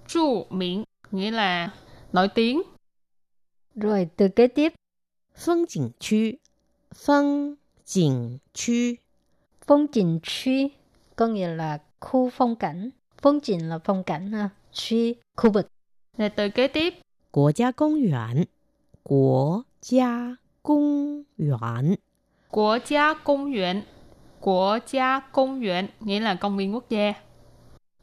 [0.07, 1.69] Trụ miệng nghĩa là
[2.13, 2.62] nổi tiếng.
[3.75, 4.73] Rồi từ kế tiếp.
[5.36, 6.38] Phong cảnh khu.
[6.95, 7.55] Phong
[7.95, 8.95] cảnh khu.
[9.67, 10.69] Phong cảnh khu
[11.15, 12.89] có nghĩa là khu phong cảnh.
[13.21, 14.49] Phong cảnh là phong cảnh ha.
[14.73, 15.67] 区 khu vực.
[16.17, 16.93] rồi từ kế tiếp.
[17.31, 18.43] Quốc gia công viên.
[19.03, 21.95] Quốc gia công viên.
[22.49, 23.83] Quốc gia công viên.
[24.41, 27.13] Quốc gia công viên nghĩa là công viên quốc gia.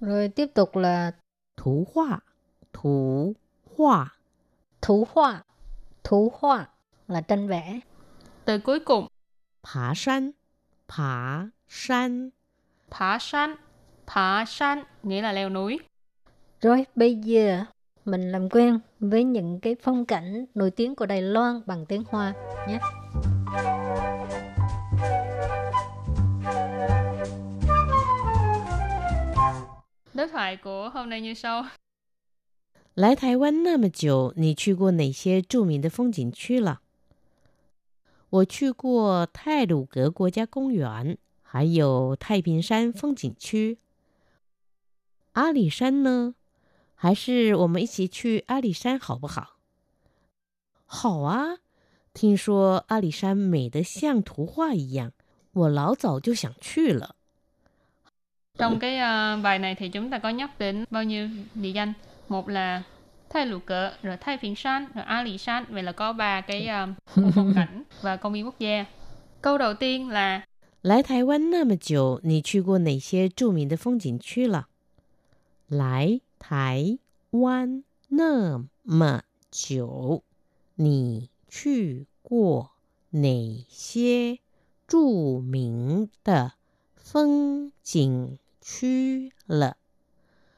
[0.01, 1.13] Rồi tiếp tục là
[1.57, 2.19] thủ hoa.
[2.73, 3.35] Thủ
[3.77, 4.17] hoa.
[4.83, 5.45] Thủ hoa.
[6.05, 6.69] Thủ hoa
[7.09, 7.81] là tranh vẽ.
[8.45, 9.07] Từ cuối cùng.
[9.67, 10.31] Phá san.
[10.89, 12.31] Phá san.
[12.91, 13.57] Phá san.
[14.07, 15.79] Phá san nghĩa là leo núi.
[16.62, 17.64] Rồi bây giờ
[18.06, 22.04] mình làm quen với những cái phong cảnh nổi tiếng của Đài Loan bằng tiếng
[22.10, 22.34] Hoa
[22.68, 22.80] nhé.
[30.14, 31.66] Đối thoại của hôm nay như sau.
[32.96, 36.80] 来台湾那么久，你去过哪些着名的风景区了？
[38.30, 43.78] 我去过泰鲁格国家公园，还有太平山风景区。
[45.34, 46.36] 阿里山呢？
[47.00, 49.58] 还是我们一起去阿里山好不好？
[50.86, 51.58] 好啊！
[52.14, 55.12] 听说阿里山美得像图画一样，
[55.54, 57.16] 我老早就想去了。
[58.58, 61.94] Trong cái ờ, bài này thì chúng ta có nhắc đến bao nhiêu địa danh.
[62.30, 62.84] Một là
[63.30, 65.66] Thái Lục Cỡ, rồi Thái Phiền San, rồi A Lì San.
[65.70, 68.86] Vậy là có ba cái ờ, khu phong cảnh và công viên quốc gia.
[69.42, 70.42] Câu đầu tiên là
[70.82, 74.68] 来台湾那么久，你去过哪些着名的风景区了？
[75.68, 76.98] 来 台
[77.32, 80.24] 湾那么久，
[80.76, 82.72] 你去过
[83.12, 84.40] 哪些
[84.88, 86.54] 着名的
[86.96, 89.78] 风景区了？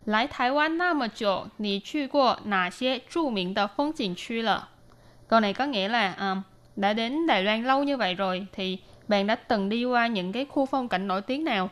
[0.06, 4.70] Lại Thái Quan na mà chỗ, nì去过哪些着名的风景区了?
[5.28, 6.43] Câu này có nghĩa là à,
[6.76, 10.32] đã đến Đài Loan lâu như vậy rồi thì bạn đã từng đi qua những
[10.32, 11.70] cái khu phong cảnh nổi tiếng nào?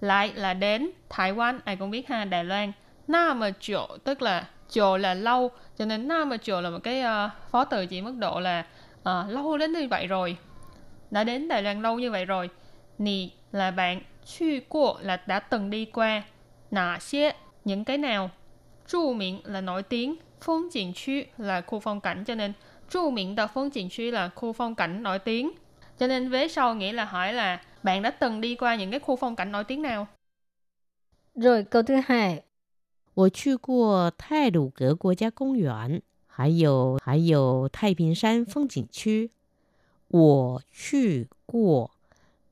[0.00, 2.72] Lại là đến Thái Quan, ai cũng biết ha, Đài Loan.
[3.09, 6.79] na mà chỗ tức là chỗ là lâu, cho nên na mà chỗ là một
[6.83, 8.65] cái ờ, phó từ chỉ mức độ là
[9.03, 10.37] ờ, lâu đến như vậy rồi.
[11.11, 12.49] Đã đến Đài Loan lâu như vậy rồi,
[12.97, 16.23] nì là bạn suy qua là đã từng đi qua
[16.71, 17.31] nà xế
[17.65, 18.29] những cái nào?
[18.87, 22.53] Chu miệng là nổi tiếng phong cảnh khu là khu phong cảnh, cho nên
[22.89, 25.51] chu miệng từ phong cảnh khu là khu phong cảnh nổi tiếng.
[25.99, 28.99] Cho nên vế sau nghĩa là hỏi là bạn đã từng đi qua những cái
[28.99, 30.07] khu phong cảnh nổi tiếng nào?
[31.35, 32.41] Rồi, câu thứ hai.
[33.19, 39.31] 我去过泰鲁格国家公园，还有还有太平山风景区。
[40.07, 41.91] 我去过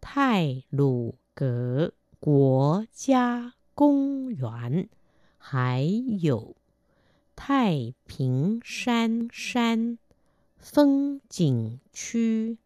[0.01, 4.89] 泰鲁格国家公园，
[5.37, 5.87] 还
[6.19, 6.57] 有
[7.33, 9.97] 太平山山
[10.57, 12.57] 风景区。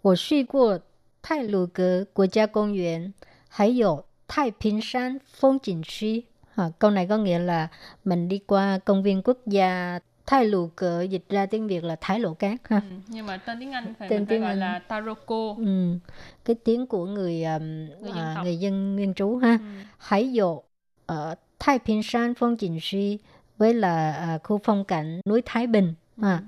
[0.00, 0.80] 我去过
[1.20, 3.12] 泰鲁格国家公园，
[3.50, 6.24] 还有太平山风景区.
[6.56, 7.68] À, câu này có nghĩa là
[8.04, 11.96] mình đi qua công viên quốc gia Thái Lù Cờ dịch ra tiếng Việt là
[12.00, 12.80] Thái Lộ Cát ha.
[12.90, 14.58] Ừ, nhưng mà tên tiếng Anh phải tên tiếng phải gọi Anh.
[14.58, 15.54] là Taroko.
[15.58, 15.98] Ừ.
[16.44, 17.62] Cái tiếng của người um,
[18.00, 19.58] người, dân à, người dân nguyên trú ha.
[19.60, 19.66] Ừ.
[19.98, 20.60] Hải Dụ
[21.06, 23.18] ở Thái Bình Sơn Phong Chỉnh Si
[23.58, 26.42] với là uh, khu phong cảnh núi Thái Bình à.
[26.42, 26.44] Ừ.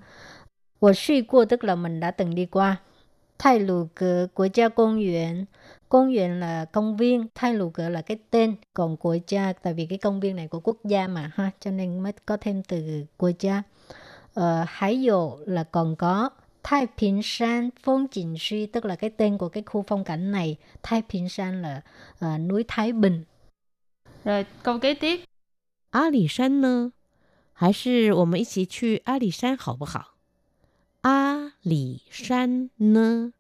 [0.81, 2.77] Tôi đi qua tức là mình đã từng đi qua.
[3.39, 5.45] Thái Lù Cờ Quốc gia công viên
[5.90, 9.74] Công viên là công viên, Thái Lù Cờ là cái tên, còn quốc gia tại
[9.74, 12.64] vì cái công viên này của quốc gia mà ha, cho nên mới có thêm
[12.64, 13.64] từ quốc gia.
[14.34, 16.30] Ờ, hải dụ là còn có
[16.64, 20.58] Thái Bình San phong景区 tức là cái tên của cái khu phong cảnh này.
[20.84, 21.82] Thái Bình San là
[22.26, 23.24] uh, núi Thái Bình.
[24.24, 25.22] Rồi câu kế tiếp.
[25.90, 26.94] 阿里山呢？
[27.54, 30.16] 还是我们一起去阿里山好不好？
[31.02, 33.34] 阿里山呢？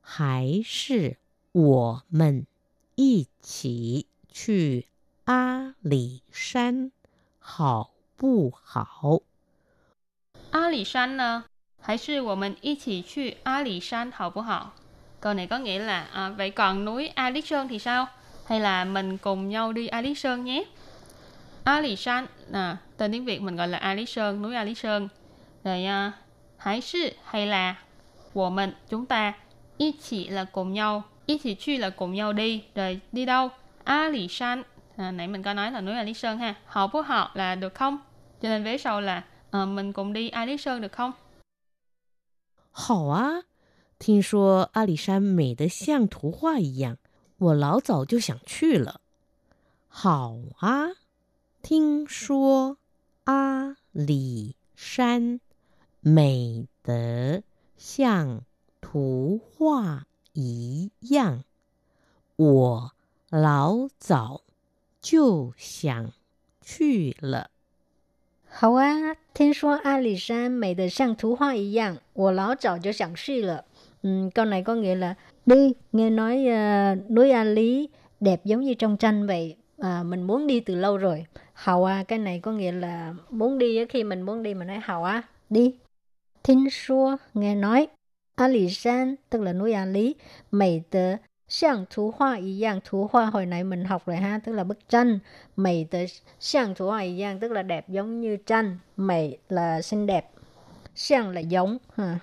[0.00, 1.16] 还是
[1.52, 2.46] 我们
[2.94, 4.86] 一起去
[5.24, 6.90] 阿里山
[7.38, 9.20] 好不好？
[10.50, 11.44] 阿里山呢？
[11.80, 14.74] 还是我们一起去阿里山好不好?
[15.20, 18.06] Câu này có nghĩa là à, vậy còn núi A Lý Sơn thì sao?
[18.46, 20.64] Hay là mình cùng nhau đi A Lý Sơn nhé?
[21.64, 24.64] A Lý Sơn, à, tên tiếng Việt mình gọi là A Lý Sơn, núi A
[24.64, 25.08] Lý Sơn.
[25.64, 26.12] Rồi à,
[26.56, 27.76] hãy sư hay là
[28.32, 29.32] của mình, chúng ta,
[29.78, 32.64] y chỉ là cùng nhau, y chỉ truy là cùng nhau đi.
[32.74, 33.48] Rồi đi đâu?
[33.84, 34.62] A Lý Sơn,
[34.96, 36.54] à, nãy mình có nói là núi A Lý Sơn ha.
[36.66, 37.98] Họ bố họ là được không?
[38.42, 41.12] Cho nên vế sau là à, mình cùng đi A Lý Sơn được không?
[42.76, 43.44] 好啊，
[44.00, 46.96] 听说阿里山美得像图画一样，
[47.38, 49.00] 我老早就想去了。
[49.88, 50.88] 好啊，
[51.62, 52.78] 听说
[53.24, 55.38] 阿里山
[56.00, 57.44] 美得
[57.76, 58.42] 像
[58.80, 60.06] 图画
[60.38, 61.44] 一样，
[62.36, 62.92] 我
[63.30, 64.42] 老早
[65.00, 66.12] 就想
[66.62, 67.50] 去了。
[68.48, 73.64] 好啊，听说阿里山美得像图画一样，我老早就想去了。
[74.02, 75.14] Um, câu này có nghĩa là
[75.46, 77.88] đi, nghe nói uh, núi A Lý
[78.20, 79.56] đẹp giống như trong tranh vậy.
[79.78, 81.26] À, mình muốn đi từ lâu rồi.
[81.52, 84.78] Hào à, cái này có nghĩa là muốn đi khi mình muốn đi mình nói
[84.82, 85.74] hào à, đi.
[86.42, 87.86] Thính xua, nghe nói.
[88.38, 90.14] A Lý San, tức là núi A Lý,
[90.50, 91.16] mỹ tờ
[91.48, 94.64] Xiang thú hoa y yang, thú hoa hồi nãy mình học rồi ha, tức là
[94.64, 95.18] bức tranh.
[95.56, 96.06] Mày tới
[96.40, 98.78] xiang thú hoa y yang, tức là đẹp giống như tranh.
[98.96, 100.30] Mày là xinh đẹp.
[100.94, 102.18] Xiang là giống, ha.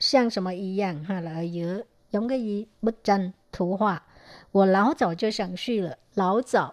[0.00, 2.66] Xiang什么一样 ha là ở giữa, giống cái gì?
[2.82, 4.02] Bức tranh, thú hoa.
[4.52, 6.72] 我老早就想去了，老早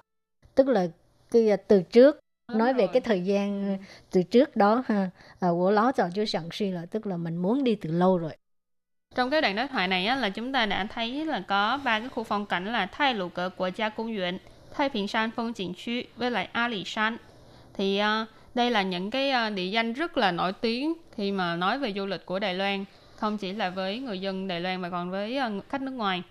[0.55, 0.87] tức là
[1.31, 2.19] cái từ trước
[2.51, 3.77] nói về cái thời gian
[4.11, 7.37] từ trước đó ha à, của ló dạo cho sẵn suy là tức là mình
[7.37, 8.31] muốn đi từ lâu rồi
[9.14, 12.00] Trong cái đoạn đối thoại này á, là chúng ta đã thấy là có ba
[12.00, 14.38] cái khu phong cảnh là Thái Lục Cờ Quốc gia công viên,
[14.74, 17.16] Thái Bình San phong 景区 với lại A Lì San.
[17.74, 21.56] Thì uh, đây là những cái uh, địa danh rất là nổi tiếng khi mà
[21.56, 22.84] nói về du lịch của Đài Loan,
[23.16, 26.22] không chỉ là với người dân Đài Loan mà còn với uh, khách nước ngoài.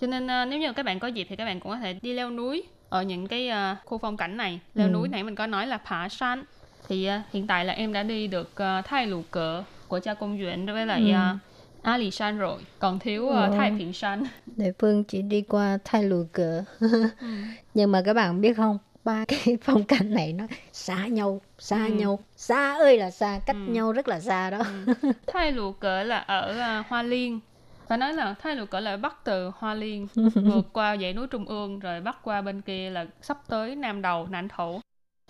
[0.00, 1.92] Cho nên uh, nếu như các bạn có dịp thì các bạn cũng có thể
[2.02, 4.60] đi leo núi ở những cái uh, khu phong cảnh này.
[4.74, 4.92] Leo ừ.
[4.92, 6.44] núi nãy mình có nói là Phá San.
[6.88, 10.14] Thì uh, hiện tại là em đã đi được uh, Thái Lục Cờ Quốc gia
[10.14, 11.34] công viên với lại ừ.
[11.34, 11.51] uh,
[11.82, 14.22] A Lì San rồi, còn thiếu uh, Thái Bình San.
[14.56, 16.64] Địa phương chỉ đi qua Thái Lù Cờ.
[16.80, 17.04] ừ.
[17.74, 21.86] Nhưng mà các bạn biết không, ba cái phong cảnh này nó xa nhau, xa
[21.86, 21.92] ừ.
[21.92, 23.72] nhau, xa ơi là xa, cách ừ.
[23.72, 24.58] nhau rất là xa đó.
[25.02, 25.12] Ừ.
[25.26, 27.40] Thái Lù Cờ là ở uh, Hoa Liên.
[27.88, 31.26] Phải nói là Thái Lù Cờ là bắc từ Hoa Liên, vượt qua dãy núi
[31.26, 34.80] Trung ương, rồi bắc qua bên kia là sắp tới Nam Đầu, Nạn Thổ.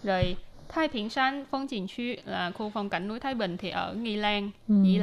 [0.03, 0.37] Rồi
[0.69, 3.95] Thái Bình San phong cảnh khu là khu phong cảnh núi Thái Bình thì ở
[3.95, 4.75] Nghi Lan, ừ.
[4.85, 4.99] Dĩ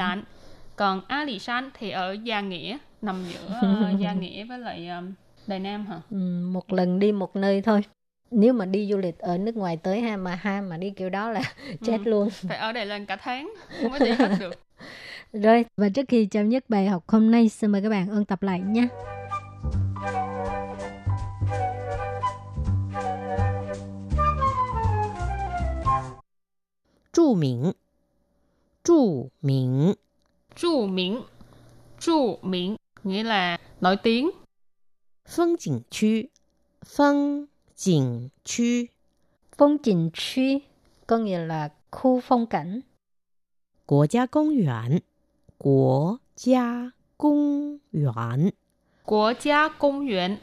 [0.79, 5.03] còn Alishan thì ở Gia Nghĩa nằm giữa ờ, Gia Nghĩa với lại ờ,
[5.47, 6.01] Đài Nam hả?
[6.11, 6.17] Ừ,
[6.51, 7.81] một lần đi một nơi thôi.
[8.31, 11.09] Nếu mà đi du lịch ở nước ngoài tới ha mà ha mà đi kiểu
[11.09, 12.29] đó là ừ, chết ừ, luôn.
[12.29, 13.53] phải ở đây lên cả tháng
[13.89, 14.55] mới đi hết được.
[15.33, 18.25] Rồi và trước khi chấm dứt bài học hôm nay xin mời các bạn ôn
[18.25, 18.87] tập lại nhé
[27.13, 27.71] Chu Minh
[28.83, 29.93] Chu Minh
[30.58, 31.24] 着名，
[31.98, 34.30] 着名 nghĩa là nổi tiếng.
[35.24, 36.30] 风景区，
[36.82, 38.90] 风景区，
[39.56, 40.62] 风景区
[41.06, 42.82] có nghĩa là khu phong cảnh.
[43.86, 45.02] 国家公园，
[45.58, 48.52] 国家公园，
[49.04, 50.38] 国家公园，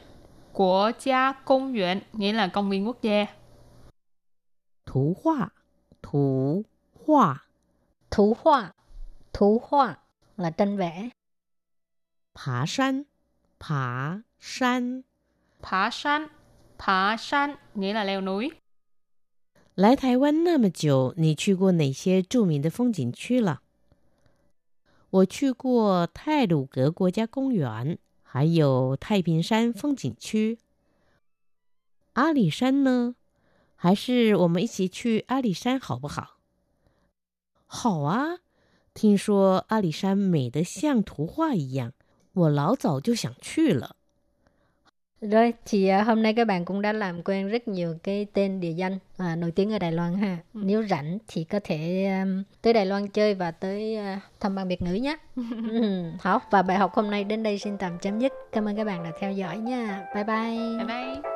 [0.52, 3.26] 国家公园 nghĩa là công viên quốc gia.
[4.84, 5.52] 图画，
[6.02, 7.46] 图画，
[8.10, 8.74] 图画，
[9.32, 9.98] 图画
[10.36, 11.10] là tranh vẽ.
[12.34, 13.04] Phá山,
[13.58, 15.02] phá山.
[15.60, 16.28] Phá山,
[16.78, 18.52] phá山nghĩa là leo núi.
[19.74, 23.62] 来台湾那么久，你去过哪些着名的风景区了？
[25.10, 30.58] 我去过泰鲁格国家公园，还有太平山风景区。
[32.14, 33.14] 阿里山呢？
[33.76, 36.38] 还是我们一起去阿里山好不好？
[37.66, 38.38] 好啊。
[38.96, 41.92] 听说阿里山美得像图画一样，
[42.34, 43.96] 我老早就想去了。
[45.24, 48.60] Rồi, thì à, hôm nay các bạn cũng đã làm quen rất nhiều cái tên
[48.60, 50.38] địa danh à, nổi tiếng ở Đài Loan ha.
[50.54, 54.68] Nếu rảnh thì có thể um, tới Đài Loan chơi và tới à, thăm ban
[54.68, 55.16] Biệt ngữ nhé.
[55.36, 58.32] ừ,好, và bài học hôm nay đến đây xin tạm chấm dứt.
[58.52, 60.06] Cảm ơn các bạn đã theo dõi nha.
[60.14, 60.58] Bye bye.
[60.78, 61.35] Bye bye.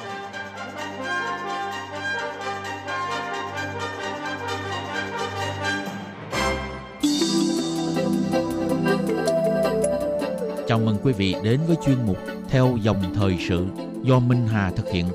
[11.11, 12.17] Quý vị đến với chuyên mục
[12.49, 13.65] Theo dòng thời sự
[14.03, 15.05] do Minh Hà thực hiện.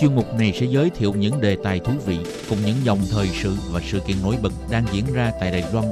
[0.00, 2.18] Chuyên mục này sẽ giới thiệu những đề tài thú vị
[2.48, 5.64] cùng những dòng thời sự và sự kiện nổi bật đang diễn ra tại Đài
[5.72, 5.86] Loan.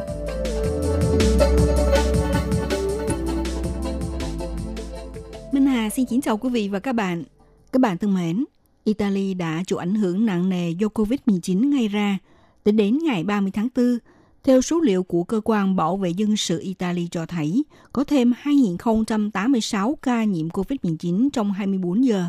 [5.52, 7.24] Minh Hà xin kính chào quý vị và các bạn.
[7.72, 8.44] Các bạn thân mến,
[8.84, 12.18] Italy đã chịu ảnh hưởng nặng nề do Covid-19 ngay ra.
[12.64, 13.98] Tính đến ngày 30 tháng 4,
[14.44, 18.32] theo số liệu của Cơ quan Bảo vệ Dân sự Italy cho thấy, có thêm
[18.42, 22.24] 2.086 ca nhiễm COVID-19 trong 24 giờ,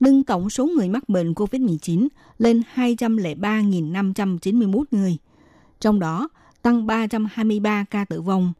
[0.00, 2.08] nâng tổng số người mắc bệnh COVID-19
[2.38, 5.16] lên 203.591 người.
[5.80, 6.28] Trong đó,
[6.62, 8.52] tăng 323 ca tử vong,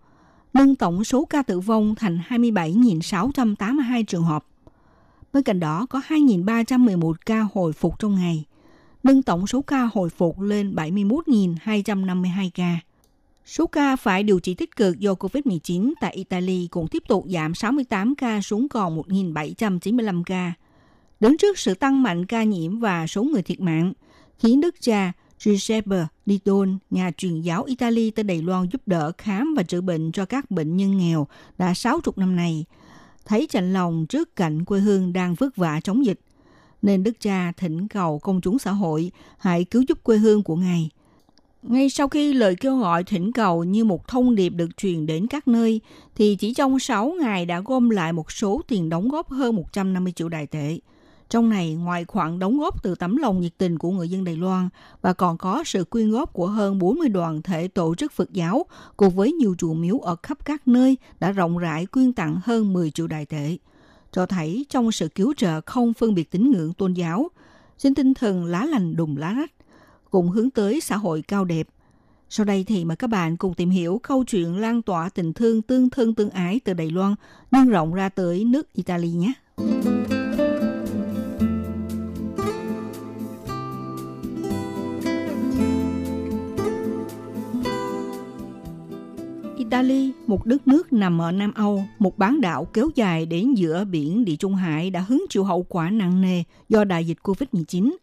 [0.54, 4.44] nâng tổng số ca tử vong thành 27.682 trường hợp.
[5.32, 8.44] Bên cạnh đó có 2.311 ca hồi phục trong ngày,
[9.02, 12.78] nâng tổng số ca hồi phục lên 71.252 ca.
[13.46, 17.54] Số ca phải điều trị tích cực do COVID-19 tại Italy cũng tiếp tục giảm
[17.54, 20.52] 68 ca xuống còn 1.795 ca.
[21.20, 23.92] Đứng trước sự tăng mạnh ca nhiễm và số người thiệt mạng,
[24.38, 29.54] khiến đức cha Giuseppe Didon, nhà truyền giáo Italy tới Đài Loan giúp đỡ khám
[29.56, 31.26] và chữa bệnh cho các bệnh nhân nghèo
[31.58, 32.64] đã 60 năm nay,
[33.24, 36.20] thấy chạnh lòng trước cảnh quê hương đang vất vả chống dịch,
[36.82, 40.56] nên đức cha thỉnh cầu công chúng xã hội hãy cứu giúp quê hương của
[40.56, 40.90] ngài.
[41.62, 45.26] Ngay sau khi lời kêu gọi thỉnh cầu như một thông điệp được truyền đến
[45.26, 45.80] các nơi,
[46.14, 50.12] thì chỉ trong 6 ngày đã gom lại một số tiền đóng góp hơn 150
[50.16, 50.78] triệu đài tệ.
[51.28, 54.36] Trong này, ngoài khoản đóng góp từ tấm lòng nhiệt tình của người dân Đài
[54.36, 54.68] Loan
[55.02, 58.66] và còn có sự quyên góp của hơn 40 đoàn thể tổ chức Phật giáo
[58.96, 62.72] cùng với nhiều chùa miếu ở khắp các nơi đã rộng rãi quyên tặng hơn
[62.72, 63.56] 10 triệu đài tệ.
[64.12, 67.28] Cho thấy trong sự cứu trợ không phân biệt tín ngưỡng tôn giáo,
[67.78, 69.52] trên tinh thần lá lành đùm lá rách,
[70.10, 71.68] cùng hướng tới xã hội cao đẹp.
[72.30, 75.62] Sau đây thì mời các bạn cùng tìm hiểu câu chuyện lan tỏa tình thương
[75.62, 77.14] tương thân tương ái từ Đài Loan
[77.50, 79.32] nhân rộng ra tới nước Italy nhé.
[89.68, 93.84] Italy, một đất nước nằm ở Nam Âu, một bán đảo kéo dài đến giữa
[93.84, 97.96] biển Địa Trung Hải đã hứng chịu hậu quả nặng nề do đại dịch COVID-19.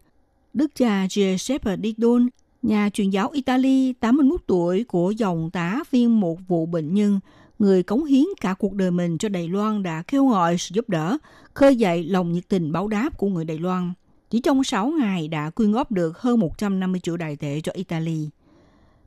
[0.54, 2.28] Đức cha Giuseppe Didon,
[2.62, 7.20] nhà truyền giáo Italy 81 tuổi của dòng tá viên một vụ bệnh nhân,
[7.58, 10.88] người cống hiến cả cuộc đời mình cho Đài Loan đã kêu gọi sự giúp
[10.88, 11.18] đỡ,
[11.54, 13.92] khơi dậy lòng nhiệt tình báo đáp của người Đài Loan.
[14.30, 18.28] Chỉ trong 6 ngày đã quyên góp được hơn 150 triệu đài tệ cho Italy.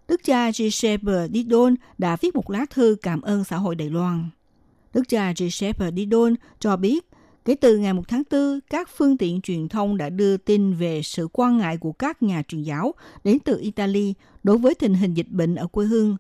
[0.10, 4.30] Đức cha Giuseppe Didon đã viết một lá thư cảm ơn xã hội Đài Loan.
[4.94, 7.10] Đức cha Giuseppe Didon cho biết,
[7.46, 11.02] kể từ ngày 1 tháng 4, các phương tiện truyền thông đã đưa tin về
[11.04, 12.94] sự quan ngại của các nhà truyền giáo
[13.24, 16.18] đến từ Italy đối với tình hình dịch bệnh ở quê hương,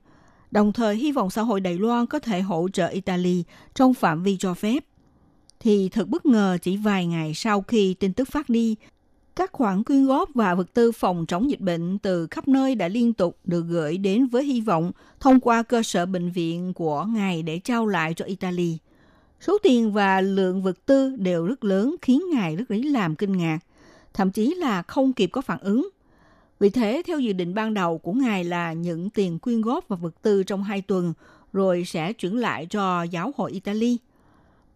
[0.52, 3.44] đồng thời hy vọng xã hội Đài Loan có thể hỗ trợ Italy
[3.76, 4.86] trong phạm vi cho phép.
[5.60, 8.76] Thì thật bất ngờ chỉ vài ngày sau khi tin tức phát đi,
[9.40, 12.88] các khoản quyên góp và vật tư phòng chống dịch bệnh từ khắp nơi đã
[12.88, 17.04] liên tục được gửi đến với hy vọng thông qua cơ sở bệnh viện của
[17.04, 18.78] Ngài để trao lại cho Italy.
[19.42, 23.38] Số tiền và lượng vật tư đều rất lớn khiến Ngài rất lấy làm kinh
[23.38, 23.60] ngạc,
[24.14, 25.90] thậm chí là không kịp có phản ứng.
[26.60, 29.96] Vì thế, theo dự định ban đầu của Ngài là những tiền quyên góp và
[29.96, 31.14] vật tư trong hai tuần,
[31.54, 33.98] rồi sẽ chuyển lại cho giáo hội Italy.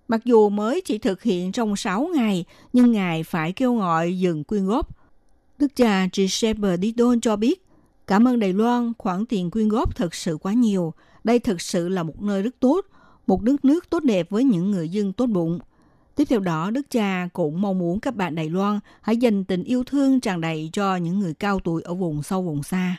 [0.08, 4.44] Mặc dù mới chỉ thực hiện trong 6 ngày, nhưng Ngài phải kêu gọi dừng
[4.44, 4.90] quyên góp.
[5.60, 7.66] Đức cha Giuseppe Didon cho biết,
[8.08, 10.94] cảm ơn Đài Loan, khoản tiền quyên góp thật sự quá nhiều.
[11.24, 12.86] Đây thực sự là một nơi rất tốt,
[13.28, 15.60] một đất nước tốt đẹp với những người dân tốt bụng.
[16.16, 19.64] Tiếp theo đó, Đức cha cũng mong muốn các bạn Đài Loan hãy dành tình
[19.64, 22.96] yêu thương tràn đầy cho những người cao tuổi ở vùng sâu vùng xa.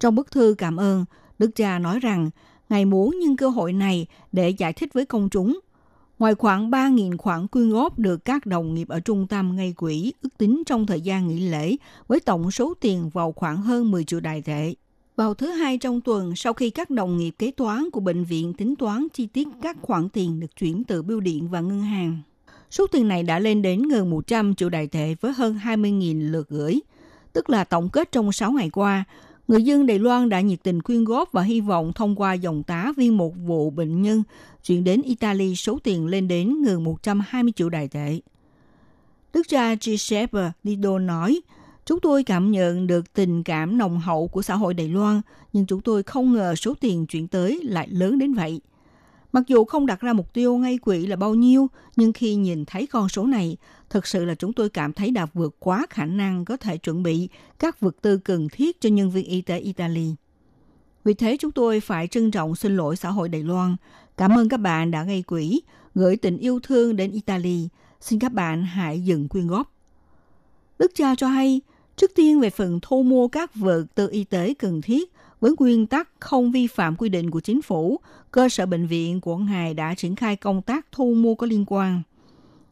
[0.00, 1.04] Trong bức thư cảm ơn,
[1.38, 2.30] Đức cha nói rằng
[2.68, 5.60] Ngài muốn nhân cơ hội này để giải thích với công chúng.
[6.18, 10.12] Ngoài khoảng 3.000 khoản quyên góp được các đồng nghiệp ở trung tâm ngay quỹ
[10.22, 11.76] ước tính trong thời gian nghỉ lễ
[12.08, 14.74] với tổng số tiền vào khoảng hơn 10 triệu đài tệ.
[15.16, 18.52] Vào thứ hai trong tuần, sau khi các đồng nghiệp kế toán của bệnh viện
[18.52, 22.18] tính toán chi tiết các khoản tiền được chuyển từ bưu điện và ngân hàng,
[22.70, 26.48] số tiền này đã lên đến gần 100 triệu đài tệ với hơn 20.000 lượt
[26.48, 26.80] gửi.
[27.32, 29.04] Tức là tổng kết trong 6 ngày qua,
[29.48, 32.62] người dân Đài Loan đã nhiệt tình quyên góp và hy vọng thông qua dòng
[32.62, 34.22] tá viên một vụ bệnh nhân
[34.64, 38.20] chuyển đến Italy số tiền lên đến gần 120 triệu đài tệ.
[39.32, 41.40] Đức cha Giuseppe Lido nói,
[41.86, 45.20] Chúng tôi cảm nhận được tình cảm nồng hậu của xã hội Đài Loan,
[45.52, 48.60] nhưng chúng tôi không ngờ số tiền chuyển tới lại lớn đến vậy.
[49.32, 52.64] Mặc dù không đặt ra mục tiêu ngay quỹ là bao nhiêu, nhưng khi nhìn
[52.64, 53.56] thấy con số này,
[53.90, 57.02] thực sự là chúng tôi cảm thấy đã vượt quá khả năng có thể chuẩn
[57.02, 60.14] bị các vật tư cần thiết cho nhân viên y tế Italy.
[61.04, 63.76] Vì thế chúng tôi phải trân trọng xin lỗi xã hội Đài Loan.
[64.16, 65.60] Cảm ơn các bạn đã gây quỹ,
[65.94, 67.68] gửi tình yêu thương đến Italy.
[68.00, 69.72] Xin các bạn hãy dừng quyên góp.
[70.78, 71.60] Đức cha cho hay,
[71.96, 75.86] Trước tiên về phần thu mua các vật tư y tế cần thiết với nguyên
[75.86, 79.74] tắc không vi phạm quy định của chính phủ, cơ sở bệnh viện của ngài
[79.74, 82.02] đã triển khai công tác thu mua có liên quan.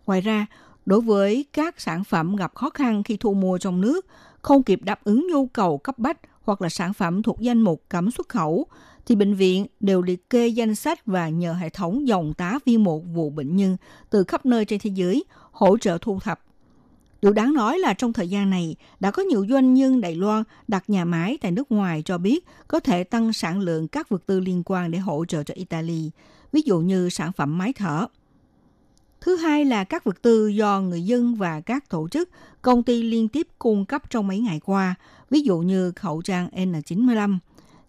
[0.07, 0.47] Ngoài ra,
[0.87, 4.07] đối với các sản phẩm gặp khó khăn khi thu mua trong nước,
[4.43, 7.83] không kịp đáp ứng nhu cầu cấp bách hoặc là sản phẩm thuộc danh mục
[7.89, 8.67] cấm xuất khẩu,
[9.07, 12.79] thì bệnh viện đều liệt kê danh sách và nhờ hệ thống dòng tá vi
[12.79, 13.77] một vụ bệnh nhân
[14.11, 16.41] từ khắp nơi trên thế giới hỗ trợ thu thập
[17.25, 20.43] Điều đáng nói là trong thời gian này, đã có nhiều doanh nhân Đài Loan
[20.69, 24.27] đặt nhà máy tại nước ngoài cho biết có thể tăng sản lượng các vật
[24.27, 26.11] tư liên quan để hỗ trợ cho Italy,
[26.53, 28.07] ví dụ như sản phẩm máy thở.
[29.21, 32.31] Thứ hai là các vật tư do người dân và các tổ chức,
[32.63, 34.95] công ty liên tiếp cung cấp trong mấy ngày qua,
[35.31, 37.39] ví dụ như khẩu trang N95,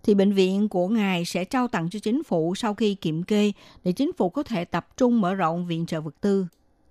[0.03, 3.51] thì bệnh viện của ngài sẽ trao tặng cho chính phủ sau khi kiểm kê
[3.83, 6.45] để chính phủ có thể tập trung mở rộng viện trợ vật tư.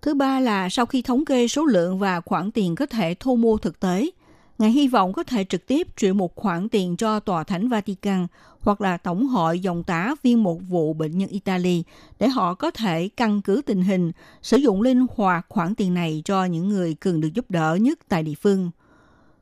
[0.05, 3.37] Thứ ba là sau khi thống kê số lượng và khoản tiền có thể thu
[3.37, 4.11] mua thực tế,
[4.59, 8.27] Ngài hy vọng có thể trực tiếp chuyển một khoản tiền cho Tòa Thánh Vatican
[8.61, 11.83] hoặc là Tổng hội dòng tá viên một vụ bệnh nhân Italy
[12.19, 16.23] để họ có thể căn cứ tình hình, sử dụng linh hoạt khoản tiền này
[16.25, 18.71] cho những người cần được giúp đỡ nhất tại địa phương.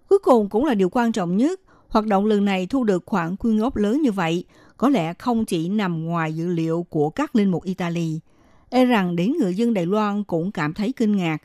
[0.09, 3.37] Cuối cùng cũng là điều quan trọng nhất, hoạt động lần này thu được khoản
[3.37, 4.45] quyên góp lớn như vậy,
[4.77, 8.21] có lẽ không chỉ nằm ngoài dữ liệu của các linh mục Italy–
[8.73, 11.39] e rằng đến người dân Đài Loan cũng cảm thấy kinh ngạc.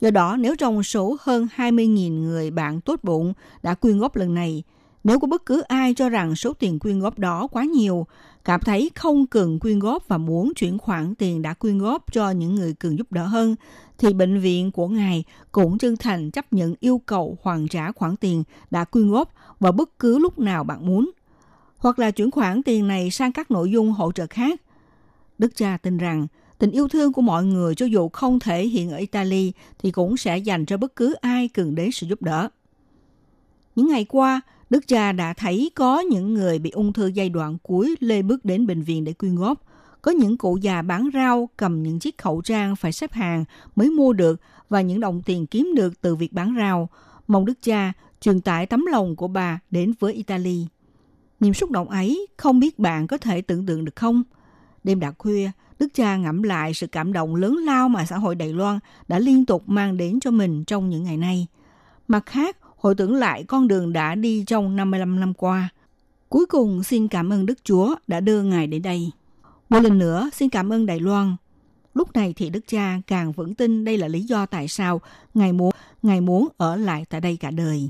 [0.00, 4.34] Do đó, nếu trong số hơn 20.000 người bạn tốt bụng đã quyên góp lần
[4.34, 4.62] này,
[5.04, 8.06] nếu có bất cứ ai cho rằng số tiền quyên góp đó quá nhiều,
[8.44, 12.30] cảm thấy không cần quyên góp và muốn chuyển khoản tiền đã quyên góp cho
[12.30, 13.56] những người cần giúp đỡ hơn,
[13.98, 18.16] thì bệnh viện của ngài cũng chân thành chấp nhận yêu cầu hoàn trả khoản
[18.16, 21.10] tiền đã quyên góp vào bất cứ lúc nào bạn muốn.
[21.78, 24.60] Hoặc là chuyển khoản tiền này sang các nội dung hỗ trợ khác.
[25.38, 26.26] Đức cha tin rằng
[26.58, 30.16] tình yêu thương của mọi người cho dù không thể hiện ở Italy thì cũng
[30.16, 32.48] sẽ dành cho bất cứ ai cần đến sự giúp đỡ.
[33.76, 34.40] Những ngày qua,
[34.70, 38.44] Đức cha đã thấy có những người bị ung thư giai đoạn cuối lê bước
[38.44, 39.62] đến bệnh viện để quyên góp.
[40.02, 43.44] Có những cụ già bán rau cầm những chiếc khẩu trang phải xếp hàng
[43.76, 46.88] mới mua được và những đồng tiền kiếm được từ việc bán rau.
[47.28, 50.66] Mong Đức cha truyền tải tấm lòng của bà đến với Italy.
[51.40, 54.22] Niềm xúc động ấy không biết bạn có thể tưởng tượng được không?
[54.84, 58.34] Đêm đã khuya, Đức cha ngẫm lại sự cảm động lớn lao mà xã hội
[58.34, 61.46] Đài Loan đã liên tục mang đến cho mình trong những ngày nay.
[62.08, 65.68] Mặt khác, hồi tưởng lại con đường đã đi trong 55 năm qua.
[66.28, 69.10] Cuối cùng xin cảm ơn Đức Chúa đã đưa Ngài đến đây.
[69.68, 71.36] Một lần nữa xin cảm ơn Đài Loan.
[71.94, 75.00] Lúc này thì Đức Cha càng vững tin đây là lý do tại sao
[75.34, 75.70] Ngài muốn,
[76.02, 77.88] Ngài muốn ở lại tại đây cả đời.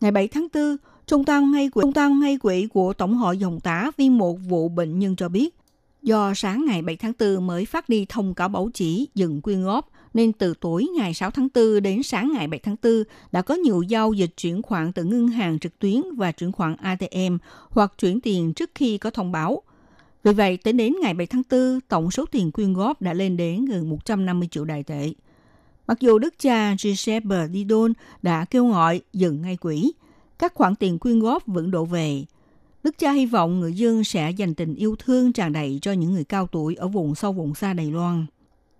[0.00, 0.76] Ngày 7 tháng 4,
[1.06, 4.34] Trung tâm ngay quỹ, Trung tâm ngay quỹ của Tổng hội dòng tá viên một
[4.34, 5.54] vụ bệnh nhân cho biết
[6.02, 9.64] Do sáng ngày 7 tháng 4 mới phát đi thông cáo báo chí dừng quyên
[9.64, 13.42] góp, nên từ tối ngày 6 tháng 4 đến sáng ngày 7 tháng 4 đã
[13.42, 17.36] có nhiều giao dịch chuyển khoản từ ngân hàng trực tuyến và chuyển khoản ATM
[17.70, 19.62] hoặc chuyển tiền trước khi có thông báo.
[20.24, 23.36] Vì vậy, tính đến ngày 7 tháng 4, tổng số tiền quyên góp đã lên
[23.36, 25.12] đến gần 150 triệu đài tệ.
[25.86, 27.92] Mặc dù đức cha Giuseppe Didon
[28.22, 29.92] đã kêu gọi dừng ngay quỹ,
[30.38, 32.24] các khoản tiền quyên góp vẫn đổ về–
[32.82, 36.12] Đức cha hy vọng người dân sẽ dành tình yêu thương tràn đầy cho những
[36.14, 38.26] người cao tuổi ở vùng sâu vùng xa Đài Loan.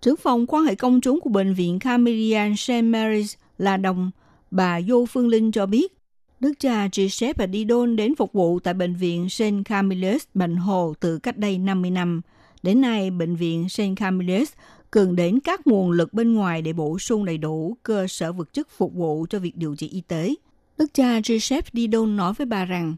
[0.01, 2.71] Trưởng phòng quan hệ công chúng của Bệnh viện Camerian St.
[2.71, 4.11] Mary's là đồng
[4.51, 5.97] bà Vô Phương Linh cho biết,
[6.39, 9.65] Đức cha Giuseppe Didon đến phục vụ tại Bệnh viện St.
[9.65, 12.21] Camillus Bệnh Hồ từ cách đây 50 năm.
[12.63, 13.81] Đến nay, Bệnh viện St.
[13.95, 14.51] Camillus
[14.91, 18.53] cần đến các nguồn lực bên ngoài để bổ sung đầy đủ cơ sở vật
[18.53, 20.35] chất phục vụ cho việc điều trị y tế.
[20.77, 22.95] Đức cha Joseph Didon nói với bà rằng,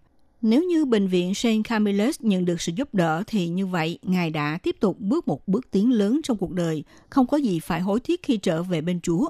[0.47, 4.29] nếu như bệnh viện Saint Camillus nhận được sự giúp đỡ thì như vậy, Ngài
[4.29, 7.81] đã tiếp tục bước một bước tiến lớn trong cuộc đời, không có gì phải
[7.81, 9.29] hối tiếc khi trở về bên Chúa.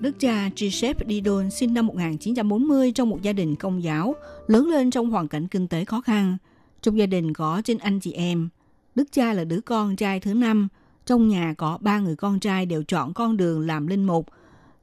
[0.00, 4.14] Đức cha Joseph Didon sinh năm 1940 trong một gia đình công giáo,
[4.46, 6.36] lớn lên trong hoàn cảnh kinh tế khó khăn.
[6.82, 8.48] Trong gia đình có trên anh chị em.
[8.94, 10.68] Đức cha là đứa con trai thứ năm.
[11.06, 14.26] Trong nhà có ba người con trai đều chọn con đường làm linh mục,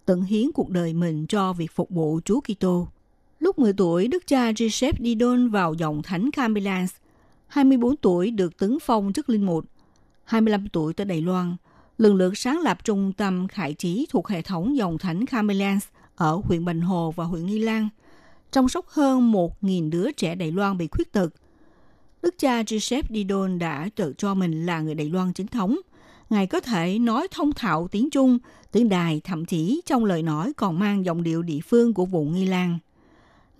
[0.06, 2.88] tận hiến cuộc đời mình cho việc phục vụ Chúa Kitô.
[3.40, 6.92] Lúc 10 tuổi, Đức cha Joseph Didon vào dòng thánh Camillans.
[7.48, 9.66] 24 tuổi được tấn phong chức linh mục.
[10.24, 11.56] 25 tuổi tới Đài Loan–
[12.02, 16.42] lần lượt sáng lập trung tâm khải trí thuộc hệ thống dòng thánh Camillans ở
[16.44, 17.90] huyện Bình Hồ và huyện Nghi Lan,
[18.52, 21.30] trong sóc hơn 1.000 đứa trẻ Đài Loan bị khuyết tật.
[22.22, 25.78] Đức cha Joseph Didon đã tự cho mình là người Đài Loan chính thống.
[26.32, 28.38] Ngài có thể nói thông thạo tiếng Trung,
[28.72, 32.34] tiếng Đài, thậm chí trong lời nói còn mang giọng điệu địa phương của vùng
[32.34, 32.80] Nghi Lan.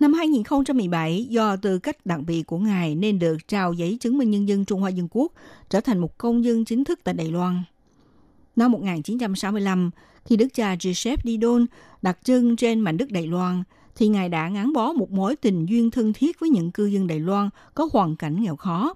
[0.00, 4.30] Năm 2017, do tư cách đặc biệt của Ngài nên được trao giấy chứng minh
[4.30, 5.32] nhân dân Trung Hoa Dân Quốc,
[5.70, 7.62] trở thành một công dân chính thức tại Đài Loan.
[8.56, 9.90] Năm 1965,
[10.24, 11.66] khi đức cha Giuseppe Didon
[12.02, 13.62] đặt chân trên mảnh đất Đài Loan,
[13.96, 17.06] thì Ngài đã ngắn bó một mối tình duyên thân thiết với những cư dân
[17.06, 18.94] Đài Loan có hoàn cảnh nghèo khó.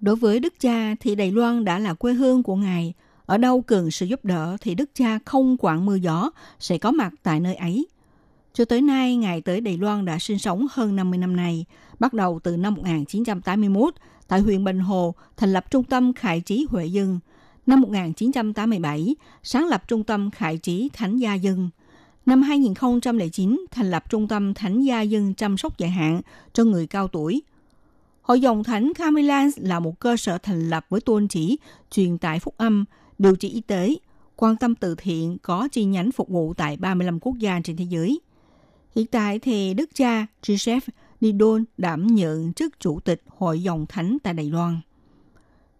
[0.00, 2.94] Đối với đức cha thì Đài Loan đã là quê hương của Ngài.
[3.30, 6.90] Ở đâu cần sự giúp đỡ thì đức cha không quản mưa gió, sẽ có
[6.90, 7.86] mặt tại nơi ấy.
[8.52, 11.64] Cho tới nay, Ngài tới Đài Loan đã sinh sống hơn 50 năm nay,
[11.98, 13.94] bắt đầu từ năm 1981
[14.28, 17.18] tại huyện Bình Hồ thành lập trung tâm khải trí Huệ Dân–
[17.70, 21.70] Năm 1987, sáng lập Trung tâm Khải Trí Thánh Gia Dân.
[22.26, 26.20] Năm 2009, thành lập Trung tâm Thánh Gia Dân chăm sóc dài hạn
[26.52, 27.42] cho người cao tuổi.
[28.22, 31.58] Hội dòng Thánh Carmelans là một cơ sở thành lập với tôn chỉ
[31.90, 32.84] truyền tải phúc âm,
[33.20, 33.94] điều trị y tế,
[34.36, 37.84] quan tâm từ thiện có chi nhánh phục vụ tại 35 quốc gia trên thế
[37.84, 38.20] giới.
[38.96, 40.80] Hiện tại thì Đức cha Joseph
[41.20, 44.80] Didon đảm nhận chức chủ tịch Hội dòng Thánh tại Đài Loan.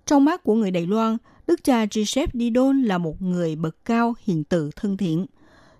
[0.07, 1.16] Trong mắt của người Đài Loan,
[1.47, 5.26] Đức cha Joseph Didon là một người bậc cao, hiền từ, thân thiện.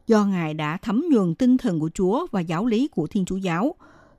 [0.07, 3.37] Do Ngài đã thấm nhuần tinh thần của Chúa và giáo lý của Thiên Chúa
[3.37, 3.75] Giáo,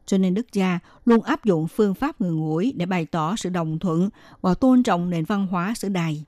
[0.06, 3.50] cho nên Đức cha luôn áp dụng phương pháp người gũi để bày tỏ sự
[3.50, 4.10] đồng thuận
[4.42, 6.26] và tôn trọng nền văn hóa sử đài.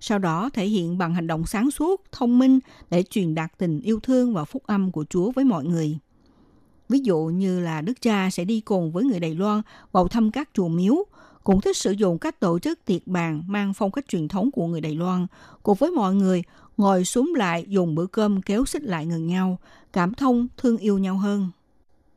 [0.00, 2.58] Sau đó thể hiện bằng hành động sáng suốt, thông minh
[2.90, 5.98] để truyền đạt tình yêu thương và phúc âm của Chúa với mọi người.
[6.88, 10.30] Ví dụ như là Đức cha sẽ đi cùng với người Đài Loan vào thăm
[10.30, 11.04] các chùa miếu,
[11.44, 14.66] cũng thích sử dụng các tổ chức tiệc bàn mang phong cách truyền thống của
[14.66, 15.26] người Đài Loan,
[15.62, 16.42] cùng với mọi người
[16.76, 19.58] ngồi xuống lại dùng bữa cơm kéo xích lại gần nhau,
[19.92, 21.50] cảm thông, thương yêu nhau hơn.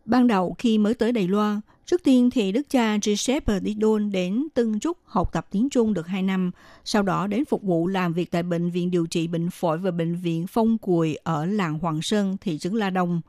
[0.06, 4.48] Ban đầu khi mới tới Đài Loan, trước tiên thì đức cha Giuseppe Didon đến
[4.54, 6.52] Tân Trúc học tập tiếng Trung được 2 năm,
[6.86, 9.92] sau đó đến phục vụ làm việc tại Bệnh viện điều trị bệnh phổi và
[9.92, 13.22] Bệnh viện Phong Cùi ở làng Hoàng Sơn, thị trấn La Đông.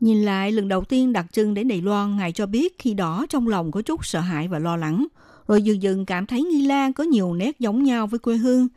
[0.00, 3.26] Nhìn lại lần đầu tiên đặt chân đến Đài Loan, Ngài cho biết khi đó
[3.28, 5.06] trong lòng có chút sợ hãi và lo lắng–
[5.50, 8.68] rồi dần dần cảm thấy Nghi Lan có nhiều nét giống nhau với quê hương.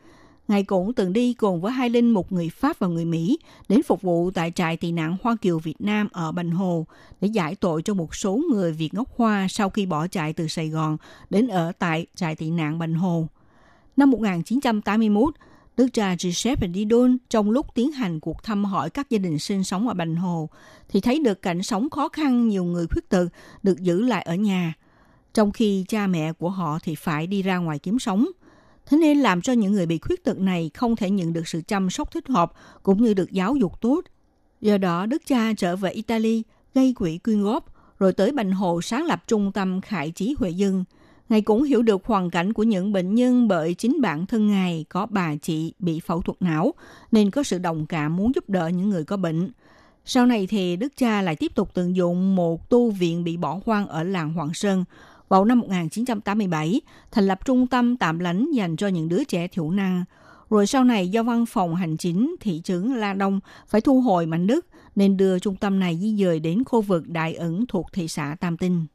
[0.48, 3.38] Ngài cũng từng đi cùng với hai linh một người Pháp và người Mỹ
[3.68, 6.86] đến phục vụ tại trại tị nạn Hoa Kiều Việt Nam ở Bành Hồ
[7.20, 10.48] để giải tội cho một số người Việt gốc Hoa sau khi bỏ chạy từ
[10.48, 10.96] Sài Gòn
[11.30, 13.26] đến ở tại trại tị nạn Bành Hồ.
[13.96, 15.34] Năm 1981,
[15.76, 19.64] Đức cha Giuseppe Didon trong lúc tiến hành cuộc thăm hỏi các gia đình sinh
[19.64, 20.48] sống ở Bành Hồ
[20.88, 23.28] thì thấy được cảnh sống khó khăn nhiều người khuyết tật
[23.62, 24.74] được giữ lại ở nhà–
[25.34, 28.26] trong khi cha mẹ của họ thì phải đi ra ngoài kiếm sống.
[28.86, 31.62] Thế nên làm cho những người bị khuyết tật này không thể nhận được sự
[31.66, 34.04] chăm sóc thích hợp cũng như được giáo dục tốt.
[34.60, 36.42] Do đó, Đức cha trở về Italy,
[36.74, 37.66] gây quỹ quyên góp,
[37.98, 40.84] rồi tới Bành Hồ sáng lập trung tâm khải trí Huệ Dân.
[41.28, 44.84] Ngài cũng hiểu được hoàn cảnh của những bệnh nhân bởi chính bản thân Ngài
[44.88, 46.74] có bà chị bị phẫu thuật não,
[47.12, 49.50] nên có sự đồng cảm muốn giúp đỡ những người có bệnh.
[50.04, 53.60] Sau này thì Đức cha lại tiếp tục tận dụng một tu viện bị bỏ
[53.66, 54.84] hoang ở làng Hoàng Sơn,
[55.28, 59.70] vào năm 1987 thành lập trung tâm tạm lánh dành cho những đứa trẻ thiểu
[59.70, 60.04] năng.
[60.50, 64.26] Rồi sau này do văn phòng hành chính thị trấn La Đông phải thu hồi
[64.26, 64.66] mảnh đất
[64.96, 68.36] nên đưa trung tâm này di dời đến khu vực Đại ẩn thuộc thị xã
[68.40, 68.86] Tam Tinh.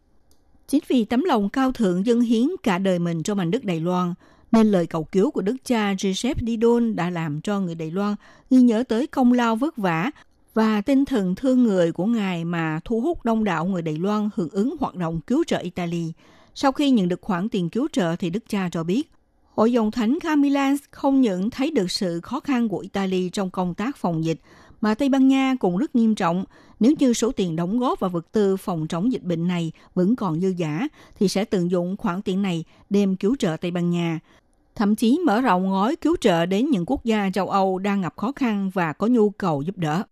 [0.67, 3.79] Chính vì tấm lòng cao thượng dân hiến cả đời mình cho mảnh đất Đài
[3.79, 4.13] Loan,
[4.51, 8.15] nên lời cầu cứu của đức cha Joseph Didon đã làm cho người Đài Loan
[8.49, 10.11] ghi nhớ tới công lao vất vả
[10.59, 14.29] và tinh thần thương người của Ngài mà thu hút đông đảo người Đài Loan
[14.35, 16.13] hưởng ứng hoạt động cứu trợ Italy.
[16.55, 19.11] Sau khi nhận được khoản tiền cứu trợ thì Đức cha cho biết,
[19.55, 23.73] Hội dòng Thánh Camillans không những thấy được sự khó khăn của Italy trong công
[23.73, 24.39] tác phòng dịch,
[24.81, 26.45] mà Tây Ban Nha cũng rất nghiêm trọng.
[26.79, 30.15] Nếu như số tiền đóng góp vào vật tư phòng chống dịch bệnh này vẫn
[30.15, 30.87] còn dư giả,
[31.19, 34.19] thì sẽ tận dụng khoản tiền này đem cứu trợ Tây Ban Nha.
[34.75, 38.13] Thậm chí mở rộng gói cứu trợ đến những quốc gia châu Âu đang gặp
[38.17, 40.03] khó khăn và có nhu cầu giúp đỡ.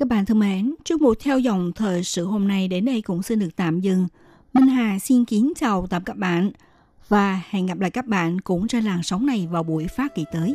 [0.00, 3.22] Các bạn thân mến, chương mục theo dòng thời sự hôm nay đến đây cũng
[3.22, 4.06] xin được tạm dừng.
[4.52, 6.50] Minh Hà xin kính chào tạm các bạn
[7.08, 10.24] và hẹn gặp lại các bạn cũng trên làn sóng này vào buổi phát kỳ
[10.32, 10.54] tới.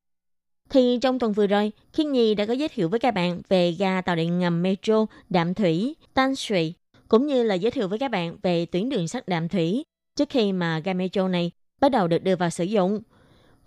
[0.71, 3.71] thì trong tuần vừa rồi, Khiên Nhi đã có giới thiệu với các bạn về
[3.71, 6.73] ga tàu điện ngầm metro Đạm Thủy, Tan Sủy,
[7.07, 9.83] cũng như là giới thiệu với các bạn về tuyến đường sắt Đạm Thủy
[10.15, 11.51] trước khi mà ga metro này
[11.81, 13.01] bắt đầu được đưa vào sử dụng.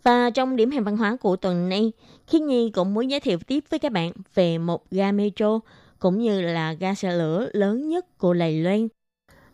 [0.03, 1.93] Và trong điểm hẹn văn hóa của tuần này,
[2.27, 5.61] Khiên Nhi cũng muốn giới thiệu tiếp với các bạn về một ga metro
[5.99, 8.89] cũng như là ga xe lửa lớn nhất của Lầy Loan.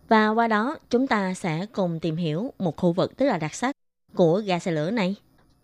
[0.09, 3.55] Và qua đó, chúng ta sẽ cùng tìm hiểu một khu vực rất là đặc
[3.55, 3.77] sắc
[4.15, 5.17] của ga xe lửa này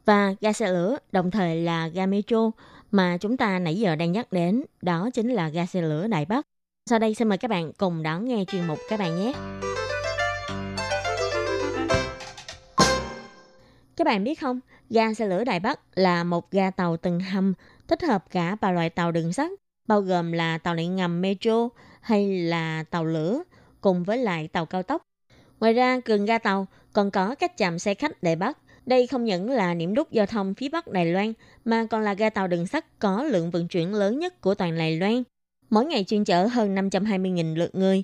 [0.07, 2.51] và ga xe lửa đồng thời là ga metro
[2.91, 6.25] mà chúng ta nãy giờ đang nhắc đến, đó chính là ga xe lửa Đài
[6.25, 6.47] Bắc.
[6.91, 9.33] Sau đây xin mời các bạn cùng đón nghe chuyên mục các bạn nhé.
[13.97, 17.55] Các bạn biết không, ga xe lửa Đài Bắc là một ga tàu từng hầm
[17.87, 19.51] tích hợp cả ba loại tàu đường sắt,
[19.87, 21.69] bao gồm là tàu điện ngầm metro
[22.01, 23.43] hay là tàu lửa
[23.81, 25.03] cùng với lại tàu cao tốc.
[25.61, 29.25] Ngoài ra, gần ga tàu còn có các trạm xe khách Đài Bắc đây không
[29.25, 31.33] những là điểm đúc giao thông phía Bắc Đài Loan,
[31.65, 34.79] mà còn là ga tàu đường sắt có lượng vận chuyển lớn nhất của toàn
[34.79, 35.23] Đài Loan.
[35.71, 38.03] Mỗi ngày chuyên chở hơn 520.000 lượt người.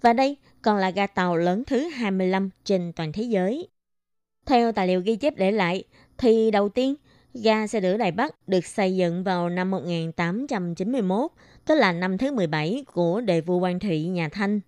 [0.00, 3.68] Và đây còn là ga tàu lớn thứ 25 trên toàn thế giới.
[4.46, 5.84] Theo tài liệu ghi chép để lại,
[6.18, 6.94] thì đầu tiên,
[7.34, 11.30] ga xe lửa Đài Bắc được xây dựng vào năm 1891,
[11.66, 14.60] tức là năm thứ 17 của đề vua Quang Thụy nhà Thanh.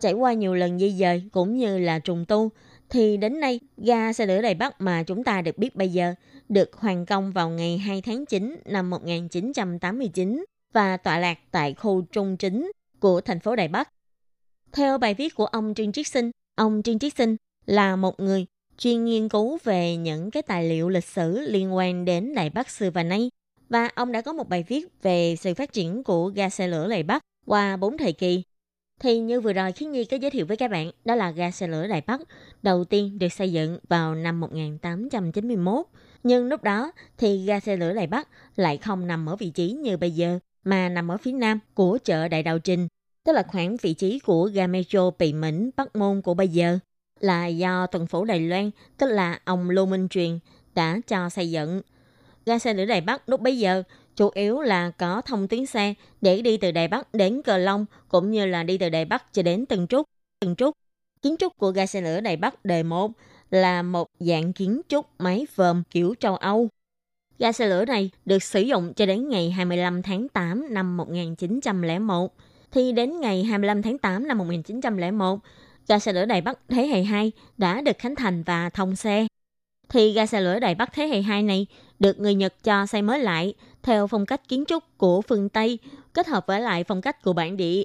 [0.00, 2.50] Trải qua nhiều lần di dời cũng như là trùng tu,
[2.92, 6.14] thì đến nay ga xe lửa Đài Bắc mà chúng ta được biết bây giờ
[6.48, 12.02] được hoàn công vào ngày 2 tháng 9 năm 1989 và tọa lạc tại khu
[12.12, 13.88] trung chính của thành phố Đài Bắc.
[14.72, 17.36] Theo bài viết của ông Trương Triết Sinh, ông Trương Triết Sinh
[17.66, 18.46] là một người
[18.78, 22.70] chuyên nghiên cứu về những cái tài liệu lịch sử liên quan đến Đài Bắc
[22.70, 23.30] xưa và nay.
[23.68, 26.88] Và ông đã có một bài viết về sự phát triển của ga xe lửa
[26.88, 28.42] Đài Bắc qua bốn thời kỳ
[29.02, 31.50] thì như vừa rồi Khiến Nhi có giới thiệu với các bạn, đó là ga
[31.50, 32.20] xe lửa Đài Bắc,
[32.62, 35.86] đầu tiên được xây dựng vào năm 1891.
[36.22, 39.70] Nhưng lúc đó thì ga xe lửa Đài Bắc lại không nằm ở vị trí
[39.70, 42.88] như bây giờ, mà nằm ở phía nam của chợ Đại Đạo Trình,
[43.24, 46.78] tức là khoảng vị trí của ga metro Pì Mĩnh, Bắc Môn của bây giờ,
[47.20, 50.38] là do tuần phủ Đài Loan, tức là ông Lô Minh Truyền,
[50.74, 51.82] đã cho xây dựng.
[52.46, 53.82] Ga xe lửa Đài Bắc lúc bấy giờ
[54.16, 57.86] chủ yếu là có thông tuyến xe để đi từ Đài Bắc đến Cờ Long
[58.08, 60.06] cũng như là đi từ Đài Bắc cho đến Tân Trúc.
[60.40, 60.74] Tân Trúc,
[61.22, 63.12] kiến trúc của ga xe lửa Đài Bắc đời 1
[63.50, 66.68] là một dạng kiến trúc máy vòm kiểu châu Âu.
[67.38, 72.34] Ga xe lửa này được sử dụng cho đến ngày 25 tháng 8 năm 1901.
[72.70, 75.38] Thì đến ngày 25 tháng 8 năm 1901,
[75.88, 79.26] ga xe lửa Đài Bắc thế hệ 2 đã được khánh thành và thông xe.
[79.92, 81.66] Thì ga xe lửa Đài Bắc thế hệ 2 này
[81.98, 85.78] được người Nhật cho xây mới lại theo phong cách kiến trúc của phương Tây
[86.14, 87.82] kết hợp với lại phong cách của bản địa.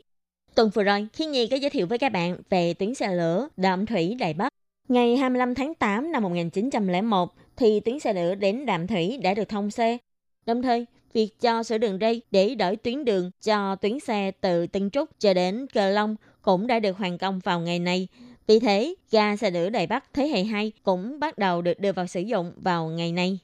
[0.55, 3.47] Tuần vừa rồi, Khi Nhi có giới thiệu với các bạn về tuyến xe lửa
[3.58, 4.49] Đạm Thủy Đài Bắc.
[4.89, 9.49] Ngày 25 tháng 8 năm 1901 thì tuyến xe lửa đến Đạm Thủy đã được
[9.49, 9.97] thông xe.
[10.45, 14.68] Đồng thời, việc cho sửa đường ray để đổi tuyến đường cho tuyến xe từ
[14.68, 18.08] Tân Trúc cho đến Cờ Long cũng đã được hoàn công vào ngày này.
[18.48, 21.91] Vì thế, ga xe lửa Đài Bắc thế hệ 2 cũng bắt đầu được đưa
[21.91, 23.39] vào sử dụng vào ngày nay.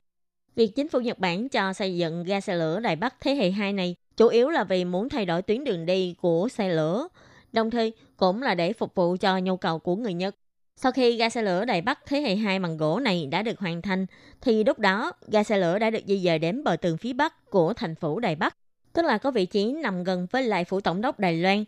[0.56, 3.52] Việc chính phủ Nhật Bản cho xây dựng ga xe lửa Đài Bắc thế hệ
[3.52, 7.08] 2 này chủ yếu là vì muốn thay đổi tuyến đường đi của xe lửa.
[7.52, 10.36] đồng thời cũng là để phục vụ cho nhu cầu của người Nhật.
[10.76, 13.60] Sau khi ga xe lửa Đài Bắc thế hệ 2 bằng gỗ này đã được
[13.60, 14.06] hoàn thành,
[14.42, 17.50] thì lúc đó ga xe lửa đã được di dời đến bờ tường phía bắc
[17.50, 18.58] của thành phố Đài Bắc,
[18.94, 21.64] tức là có vị trí nằm gần với lại phủ tổng đốc Đài Loan.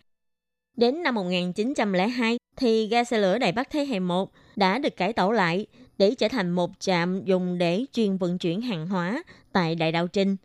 [0.78, 5.14] Đến năm 1902 thì ga xe lửa Đài Bắc thế hệ 1 đã được cải
[5.14, 5.66] tổ lại
[5.98, 10.08] để trở thành một trạm dùng để chuyên vận chuyển hàng hóa tại Đại Đạo
[10.08, 10.36] Trinh.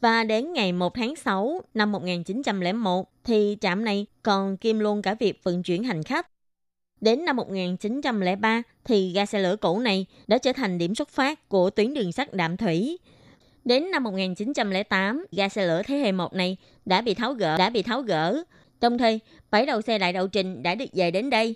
[0.00, 5.14] Và đến ngày 1 tháng 6 năm 1901 thì trạm này còn kiêm luôn cả
[5.14, 6.28] việc vận chuyển hành khách.
[7.00, 11.48] Đến năm 1903 thì ga xe lửa cũ này đã trở thành điểm xuất phát
[11.48, 12.98] của tuyến đường sắt đạm thủy.
[13.64, 17.70] Đến năm 1908, ga xe lửa thế hệ 1 này đã bị tháo gỡ, đã
[17.70, 18.42] bị tháo gỡ.
[18.82, 19.20] Đồng thời,
[19.50, 21.54] bãi đậu xe đại đậu trình đã được dời đến đây.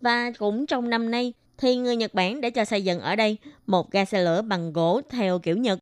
[0.00, 3.36] Và cũng trong năm nay, thì người Nhật Bản đã cho xây dựng ở đây
[3.66, 5.78] một ga xe lửa bằng gỗ theo kiểu Nhật.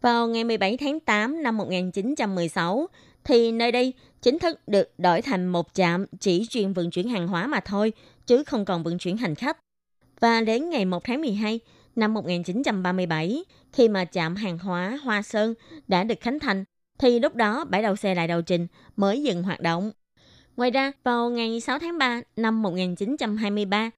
[0.00, 2.86] Vào ngày 17 tháng 8 năm 1916,
[3.24, 3.92] thì nơi đây
[4.22, 7.92] chính thức được đổi thành một trạm chỉ chuyên vận chuyển hàng hóa mà thôi,
[8.26, 9.58] chứ không còn vận chuyển hành khách.
[10.20, 11.60] Và đến ngày 1 tháng 12
[11.96, 15.54] năm 1937, khi mà trạm hàng hóa Hoa Sơn
[15.88, 16.64] đã được khánh thành,
[16.98, 18.66] thì lúc đó bãi đậu xe lại đầu trình
[18.96, 19.90] mới dừng hoạt động.
[20.60, 23.90] Ngoài ra, vào ngày 6 tháng 3 năm 1923,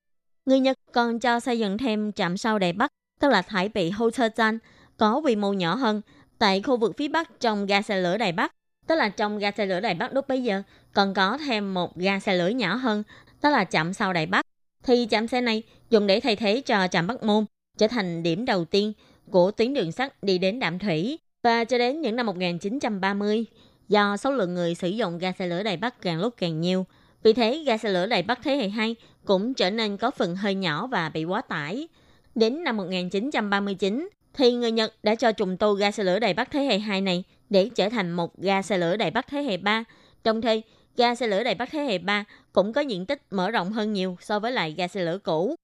[0.46, 3.90] người Nhật còn cho xây dựng thêm trạm sau Đài Bắc, tức là Thái Bị
[3.90, 4.54] Hotel
[4.96, 6.00] có quy mô nhỏ hơn
[6.38, 8.52] tại khu vực phía Bắc trong ga xe lửa Đài Bắc.
[8.86, 11.96] Tức là trong ga xe lửa Đài Bắc lúc bấy giờ còn có thêm một
[11.96, 13.02] ga xe lửa nhỏ hơn,
[13.40, 14.46] tức là trạm sau Đài Bắc.
[14.82, 17.44] Thì trạm xe này dùng để thay thế cho trạm Bắc Môn,
[17.78, 18.92] trở thành điểm đầu tiên
[19.30, 21.18] của tuyến đường sắt đi đến Đạm Thủy.
[21.42, 23.44] Và cho đến những năm 1930,
[23.92, 26.86] do số lượng người sử dụng ga xe lửa Đài Bắc càng lúc càng nhiều,
[27.22, 30.36] vì thế ga xe lửa Đài Bắc thế hệ 2 cũng trở nên có phần
[30.36, 31.88] hơi nhỏ và bị quá tải.
[32.34, 36.50] Đến năm 1939, thì người Nhật đã cho trùng tu ga xe lửa Đài Bắc
[36.50, 39.56] thế hệ 2 này để trở thành một ga xe lửa Đài Bắc thế hệ
[39.56, 39.84] 3.
[40.24, 40.62] Đồng thời,
[40.96, 43.92] ga xe lửa Đài Bắc thế hệ 3 cũng có diện tích mở rộng hơn
[43.92, 45.54] nhiều so với lại ga xe lửa cũ.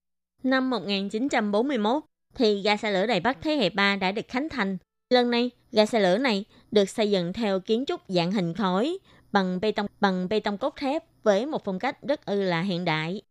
[0.43, 2.03] Năm 1941,
[2.35, 4.77] thì ga xe lửa Đài Bắc thế hệ 3 đã được khánh thành.
[5.13, 8.97] Lần này, ga xe lửa này được xây dựng theo kiến trúc dạng hình khối
[9.31, 12.61] bằng bê tông bằng bê tông cốt thép với một phong cách rất ư là
[12.61, 13.21] hiện đại.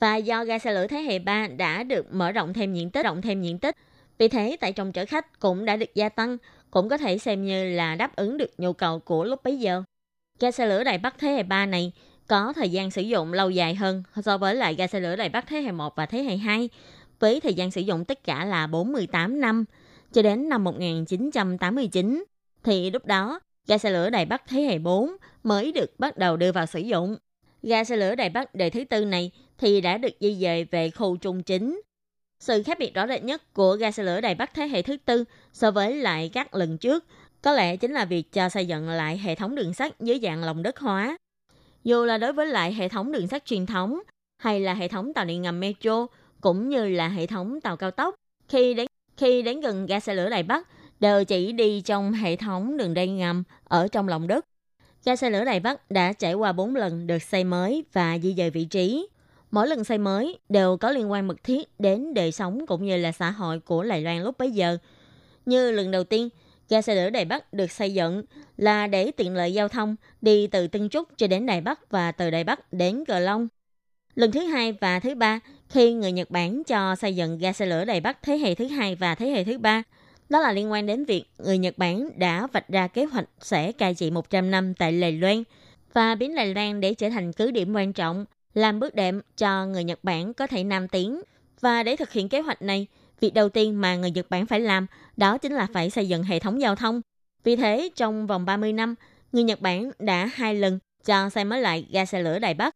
[0.00, 3.04] Và do ga xe lửa thế hệ 3 đã được mở rộng thêm diện tích,
[3.04, 3.76] rộng thêm diện tích,
[4.18, 6.36] vì thế tại trong chở khách cũng đã được gia tăng,
[6.70, 9.82] cũng có thể xem như là đáp ứng được nhu cầu của lúc bấy giờ.
[10.40, 11.92] Ga xe lửa Đài Bắc thế hệ 3 này
[12.26, 15.28] có thời gian sử dụng lâu dài hơn so với lại ga xe lửa Đài
[15.28, 16.68] Bắc thế hệ 1 và thế hệ 2,
[17.18, 19.64] với thời gian sử dụng tất cả là 48 năm,
[20.12, 22.24] cho đến năm 1989.
[22.62, 26.36] Thì lúc đó, ga xe lửa Đài Bắc thế hệ 4 mới được bắt đầu
[26.36, 27.16] đưa vào sử dụng.
[27.62, 30.90] Ga xe lửa Đài Bắc đời thứ tư này thì đã được di dời về
[30.90, 31.80] khu trung chính.
[32.40, 34.96] Sự khác biệt rõ rệt nhất của ga xe lửa Đài Bắc thế hệ thứ
[35.04, 37.04] tư so với lại các lần trước
[37.42, 40.44] có lẽ chính là việc cho xây dựng lại hệ thống đường sắt dưới dạng
[40.44, 41.16] lòng đất hóa.
[41.84, 44.00] Dù là đối với lại hệ thống đường sắt truyền thống
[44.38, 46.06] hay là hệ thống tàu điện ngầm metro
[46.40, 48.14] cũng như là hệ thống tàu cao tốc
[48.48, 48.86] khi đến
[49.16, 50.68] khi đến gần ga xe lửa Đài Bắc
[51.00, 54.46] đều chỉ đi trong hệ thống đường ray ngầm ở trong lòng đất.
[55.04, 58.34] Ga xe lửa Đài Bắc đã trải qua 4 lần được xây mới và di
[58.34, 59.08] dời vị trí.
[59.50, 62.96] Mỗi lần xây mới đều có liên quan mật thiết đến đời sống cũng như
[62.96, 64.78] là xã hội của Lài Loan lúc bấy giờ.
[65.46, 66.28] Như lần đầu tiên,
[66.68, 68.22] ga xe lửa Đài Bắc được xây dựng
[68.56, 72.12] là để tiện lợi giao thông đi từ Tân Trúc cho đến Đài Bắc và
[72.12, 73.48] từ Đài Bắc đến Cờ Long.
[74.14, 77.66] Lần thứ hai và thứ ba, khi người Nhật Bản cho xây dựng ga xe
[77.66, 79.82] lửa Đài Bắc thế hệ thứ hai và thế hệ thứ ba,
[80.28, 83.72] đó là liên quan đến việc người Nhật Bản đã vạch ra kế hoạch sẽ
[83.72, 85.42] cai trị 100 năm tại Lài Loan
[85.92, 89.66] và biến Lài Loan để trở thành cứ điểm quan trọng, làm bước đệm cho
[89.66, 91.20] người Nhật Bản có thể nam tiến.
[91.60, 92.86] Và để thực hiện kế hoạch này,
[93.20, 94.86] việc đầu tiên mà người Nhật Bản phải làm
[95.16, 97.00] đó chính là phải xây dựng hệ thống giao thông.
[97.44, 98.94] Vì thế, trong vòng 30 năm,
[99.32, 102.74] người Nhật Bản đã hai lần cho xây mới lại ga xe lửa Đài Bắc.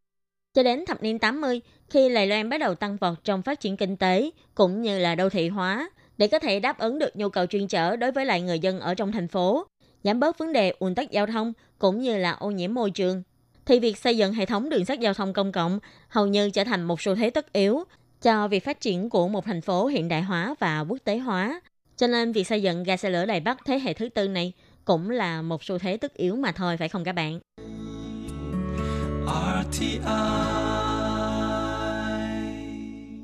[0.57, 3.77] Cho đến thập niên 80, khi Đài Loan bắt đầu tăng vọt trong phát triển
[3.77, 7.29] kinh tế cũng như là đô thị hóa, để có thể đáp ứng được nhu
[7.29, 9.67] cầu chuyên chở đối với lại người dân ở trong thành phố,
[10.05, 13.23] giảm bớt vấn đề ùn tắc giao thông cũng như là ô nhiễm môi trường.
[13.67, 15.79] Thì việc xây dựng hệ thống đường sắt giao thông công cộng
[16.09, 17.85] hầu như trở thành một xu thế tất yếu
[18.23, 21.61] cho việc phát triển của một thành phố hiện đại hóa và quốc tế hóa.
[21.97, 24.53] Cho nên việc xây dựng ga xe lửa Đài Bắc thế hệ thứ tư này
[24.85, 27.41] cũng là một xu thế tất yếu mà thôi phải không các bạn?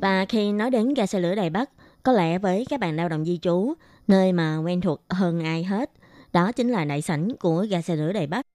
[0.01, 1.71] Và khi nói đến ga xe lửa Đài Bắc,
[2.03, 3.75] có lẽ với các bạn lao động di trú,
[4.09, 5.91] nơi mà quen thuộc hơn ai hết,
[6.33, 8.47] đó chính là đại sảnh của ga xe lửa Đài Bắc.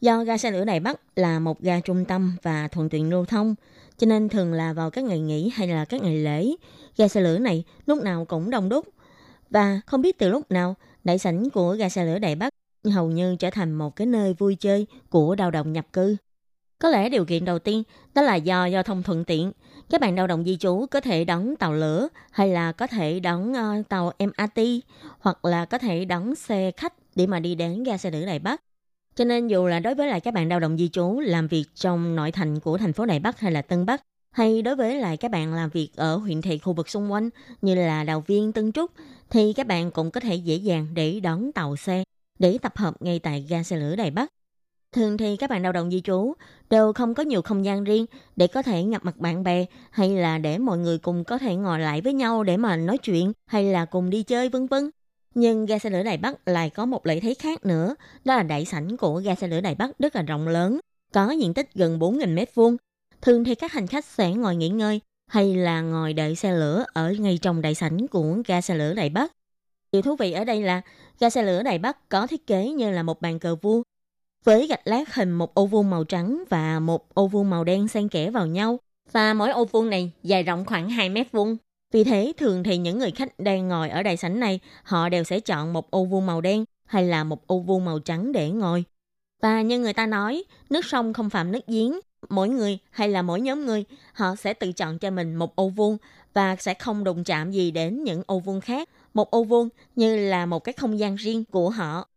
[0.00, 3.24] Do ga xe lửa Đài Bắc là một ga trung tâm và thuận tiện lưu
[3.24, 3.54] thông,
[3.96, 6.54] cho nên thường là vào các ngày nghỉ hay là các ngày lễ,
[6.96, 8.88] ga xe lửa này lúc nào cũng đông đúc.
[9.50, 10.74] Và không biết từ lúc nào,
[11.04, 12.54] đại sảnh của ga xe lửa Đài Bắc
[12.90, 16.16] hầu như trở thành một cái nơi vui chơi của lao động nhập cư.
[16.78, 17.82] Có lẽ điều kiện đầu tiên
[18.14, 19.52] đó là do giao thông thuận tiện.
[19.90, 23.20] Các bạn lao động di trú có thể đón tàu lửa hay là có thể
[23.20, 24.62] đón uh, ờ, tàu MRT
[25.18, 28.38] hoặc là có thể đón xe khách để mà đi đến ga xe lửa Đài
[28.38, 28.60] Bắc.
[29.16, 31.64] Cho nên dù là đối với lại các bạn lao động di trú làm việc
[31.74, 35.00] trong nội thành của thành phố Đài Bắc hay là Tân Bắc, hay đối với
[35.00, 37.30] lại các bạn làm việc ở huyện thị khu vực xung quanh
[37.62, 38.90] như là Đào Viên, Tân Trúc,
[39.30, 42.04] thì các bạn cũng có thể dễ dàng để đón tàu xe
[42.38, 44.28] để tập hợp ngay tại ga xe lửa Đài Bắc.
[44.94, 46.32] Thường thì các bạn lao động di trú
[46.70, 50.16] đều không có nhiều không gian riêng để có thể gặp mặt bạn bè hay
[50.16, 53.32] là để mọi người cùng có thể ngồi lại với nhau để mà nói chuyện
[53.46, 54.90] hay là cùng đi chơi vân vân.
[55.34, 58.42] Nhưng ga xe lửa Đài Bắc lại có một lợi thế khác nữa, đó là
[58.42, 60.80] đại sảnh của ga xe lửa Đài Bắc rất là rộng lớn,
[61.12, 62.76] có diện tích gần 4.000 mét vuông.
[63.22, 66.84] Thường thì các hành khách sẽ ngồi nghỉ ngơi hay là ngồi đợi xe lửa
[66.92, 69.32] ở ngay trong đại sảnh của ga xe lửa Đài Bắc.
[69.92, 70.80] Điều thú vị ở đây là
[71.20, 73.82] ga xe lửa Đài Bắc có thiết kế như là một bàn cờ vua
[74.44, 77.88] với gạch lát hình một ô vuông màu trắng và một ô vuông màu đen
[77.88, 78.78] xen kẽ vào nhau.
[79.12, 81.56] Và mỗi ô vuông này dài rộng khoảng 2 mét vuông.
[81.92, 85.24] Vì thế, thường thì những người khách đang ngồi ở đại sảnh này, họ đều
[85.24, 88.50] sẽ chọn một ô vuông màu đen hay là một ô vuông màu trắng để
[88.50, 88.84] ngồi.
[89.42, 93.22] Và như người ta nói, nước sông không phạm nước giếng, mỗi người hay là
[93.22, 95.96] mỗi nhóm người, họ sẽ tự chọn cho mình một ô vuông
[96.34, 98.88] và sẽ không đụng chạm gì đến những ô vuông khác.
[99.14, 102.08] Một ô vuông như là một cái không gian riêng của họ.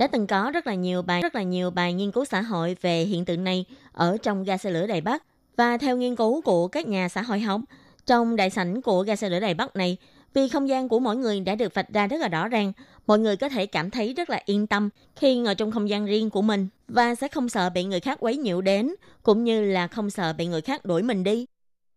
[0.00, 2.76] Đã từng có rất là nhiều bài rất là nhiều bài nghiên cứu xã hội
[2.80, 5.22] về hiện tượng này ở trong ga xe lửa Đài Bắc.
[5.56, 7.60] Và theo nghiên cứu của các nhà xã hội học,
[8.06, 9.96] trong đại sảnh của ga xe lửa Đài Bắc này,
[10.34, 12.72] vì không gian của mỗi người đã được vạch ra rất là rõ ràng,
[13.06, 16.06] mọi người có thể cảm thấy rất là yên tâm khi ngồi trong không gian
[16.06, 19.64] riêng của mình và sẽ không sợ bị người khác quấy nhiễu đến, cũng như
[19.64, 21.46] là không sợ bị người khác đuổi mình đi.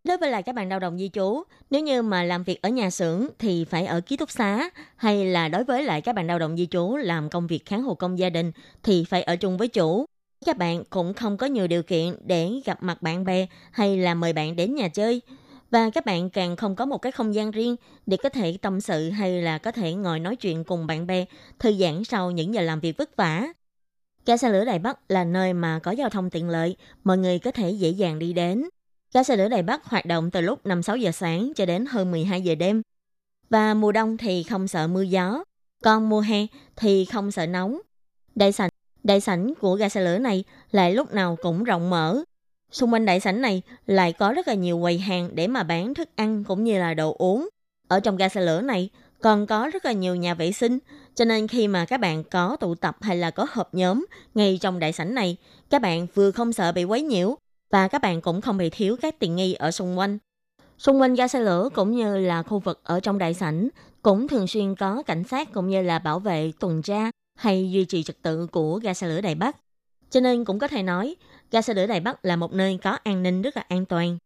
[0.04, 2.68] Đối với lại các bạn lao động di trú, nếu như mà làm việc ở
[2.68, 6.26] nhà xưởng thì phải ở ký túc xá, hay là đối với lại các bạn
[6.26, 8.52] lao động di trú làm công việc kháng hộ công gia đình
[8.82, 10.04] thì phải ở chung với chủ.
[10.46, 14.14] Các bạn cũng không có nhiều điều kiện để gặp mặt bạn bè hay là
[14.14, 15.22] mời bạn đến nhà chơi.
[15.70, 17.76] Và các bạn càng không có một cái không gian riêng
[18.06, 21.24] để có thể tâm sự hay là có thể ngồi nói chuyện cùng bạn bè,
[21.58, 23.46] thư giãn sau những giờ làm việc vất vả.
[24.26, 27.38] Ga xe lửa Đài Bắc là nơi mà có giao thông tiện lợi, mọi người
[27.38, 28.64] có thể dễ dàng đi đến.
[29.14, 32.10] Ga xe lửa Đài Bắc hoạt động từ lúc 5-6 giờ sáng cho đến hơn
[32.10, 32.82] 12 giờ đêm.
[33.50, 35.44] Và mùa đông thì không sợ mưa gió,
[35.84, 36.46] còn mùa hè
[36.76, 37.80] thì không sợ nóng.
[38.34, 38.70] Đại sảnh,
[39.02, 42.22] đại sảnh của ga xe lửa này lại lúc nào cũng rộng mở.
[42.72, 45.94] Xung quanh đại sảnh này lại có rất là nhiều quầy hàng để mà bán
[45.94, 47.48] thức ăn cũng như là đồ uống.
[47.88, 48.90] Ở trong ga xe lửa này
[49.20, 50.78] còn có rất là nhiều nhà vệ sinh,
[51.14, 54.58] cho nên khi mà các bạn có tụ tập hay là có họp nhóm ngay
[54.60, 55.36] trong đại sảnh này,
[55.70, 57.36] các bạn vừa không sợ bị quấy nhiễu,
[57.74, 60.18] và các bạn cũng không bị thiếu các tiện nghi ở xung quanh.
[60.78, 63.68] Xung quanh ga xe lửa cũng như là khu vực ở trong đại sảnh
[64.02, 67.84] cũng thường xuyên có cảnh sát cũng như là bảo vệ tuần tra hay duy
[67.84, 69.56] trì trật tự của ga xe lửa Đài Bắc.
[70.10, 71.16] Cho nên cũng có thể nói,
[71.50, 74.18] ga xe lửa Đài Bắc là một nơi có an ninh rất là an toàn.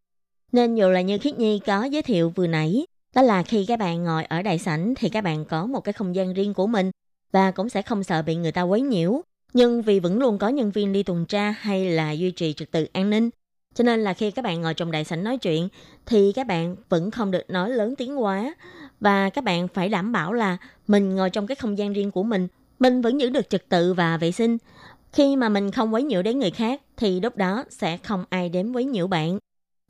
[0.52, 3.78] Nên dù là như Khiết Nhi có giới thiệu vừa nãy, đó là khi các
[3.78, 6.66] bạn ngồi ở đại sảnh thì các bạn có một cái không gian riêng của
[6.66, 6.90] mình
[7.32, 9.22] và cũng sẽ không sợ bị người ta quấy nhiễu.
[9.52, 12.70] Nhưng vì vẫn luôn có nhân viên đi tuần tra hay là duy trì trật
[12.70, 13.30] tự an ninh,
[13.78, 15.68] cho nên là khi các bạn ngồi trong đại sảnh nói chuyện
[16.06, 18.54] thì các bạn vẫn không được nói lớn tiếng quá
[19.00, 20.56] và các bạn phải đảm bảo là
[20.86, 22.48] mình ngồi trong cái không gian riêng của mình,
[22.78, 24.58] mình vẫn giữ được trật tự và vệ sinh.
[25.12, 28.48] Khi mà mình không quấy nhiễu đến người khác thì lúc đó sẽ không ai
[28.48, 29.38] đến quấy nhiễu bạn.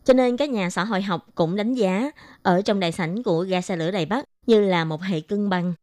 [0.04, 2.10] Cho nên các nhà xã hội học cũng đánh giá
[2.42, 5.48] ở trong đại sảnh của ga xe lửa Đài Bắc như là một hệ cân
[5.48, 5.74] bằng.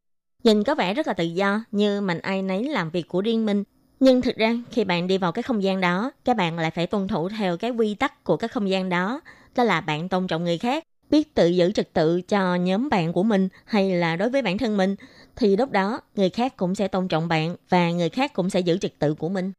[0.43, 3.45] Nhìn có vẻ rất là tự do như mình ai nấy làm việc của riêng
[3.45, 3.63] mình
[3.99, 6.87] nhưng thực ra khi bạn đi vào cái không gian đó, các bạn lại phải
[6.87, 9.21] tuân thủ theo cái quy tắc của cái không gian đó.
[9.55, 13.13] Đó là bạn tôn trọng người khác, biết tự giữ trật tự cho nhóm bạn
[13.13, 14.95] của mình hay là đối với bản thân mình.
[15.35, 18.59] Thì lúc đó người khác cũng sẽ tôn trọng bạn và người khác cũng sẽ
[18.59, 19.51] giữ trật tự của mình.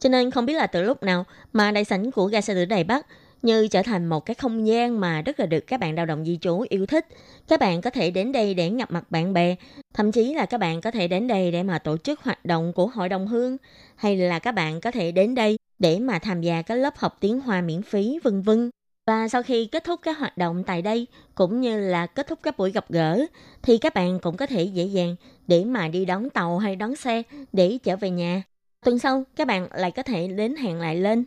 [0.00, 2.64] Cho nên không biết là từ lúc nào mà đại sảnh của ga xe lửa
[2.64, 3.06] Đài Bắc
[3.42, 6.24] như trở thành một cái không gian mà rất là được các bạn lao động
[6.24, 7.06] di trú yêu thích.
[7.48, 9.56] Các bạn có thể đến đây để gặp mặt bạn bè,
[9.94, 12.72] thậm chí là các bạn có thể đến đây để mà tổ chức hoạt động
[12.72, 13.56] của hội đồng hương,
[13.96, 17.16] hay là các bạn có thể đến đây để mà tham gia các lớp học
[17.20, 18.70] tiếng Hoa miễn phí vân vân.
[19.06, 22.38] Và sau khi kết thúc các hoạt động tại đây cũng như là kết thúc
[22.42, 23.26] các buổi gặp gỡ
[23.62, 25.16] thì các bạn cũng có thể dễ dàng
[25.46, 27.22] để mà đi đón tàu hay đón xe
[27.52, 28.42] để trở về nhà.
[28.84, 31.24] Tuần sau các bạn lại có thể đến hẹn lại lên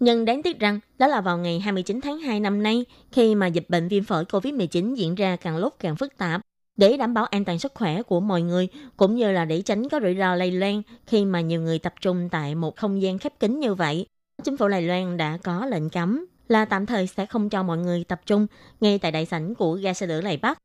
[0.00, 3.46] nhưng đáng tiếc rằng, đó là vào ngày 29 tháng 2 năm nay, khi mà
[3.46, 6.40] dịch bệnh viêm phổi COVID-19 diễn ra càng lúc càng phức tạp,
[6.76, 9.88] để đảm bảo an toàn sức khỏe của mọi người, cũng như là để tránh
[9.88, 13.18] có rủi ro lây lan khi mà nhiều người tập trung tại một không gian
[13.18, 14.06] khép kín như vậy.
[14.42, 17.78] Chính phủ Đài Loan đã có lệnh cấm là tạm thời sẽ không cho mọi
[17.78, 18.46] người tập trung
[18.80, 20.58] ngay tại đại sảnh của ga xe lửa Đài Bắc.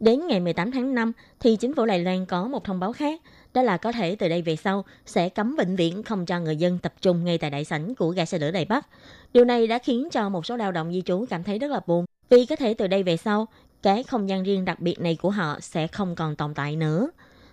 [0.00, 3.20] Đến ngày 18 tháng 5 thì chính phủ Đài Loan có một thông báo khác,
[3.54, 6.56] đó là có thể từ đây về sau sẽ cấm vĩnh viễn không cho người
[6.56, 8.86] dân tập trung ngay tại đại sảnh của ga xe lửa Đài Bắc.
[9.32, 11.80] Điều này đã khiến cho một số lao động di trú cảm thấy rất là
[11.86, 13.48] buồn vì có thể từ đây về sau
[13.82, 17.10] cái không gian riêng đặc biệt này của họ sẽ không còn tồn tại nữa.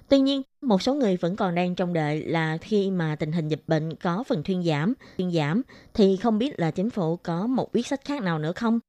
[0.09, 3.47] Tuy nhiên, một số người vẫn còn đang trong đợi là khi mà tình hình
[3.47, 5.61] dịch bệnh có phần thuyên giảm, thuyên giảm
[5.93, 8.79] thì không biết là chính phủ có một quyết sách khác nào nữa không?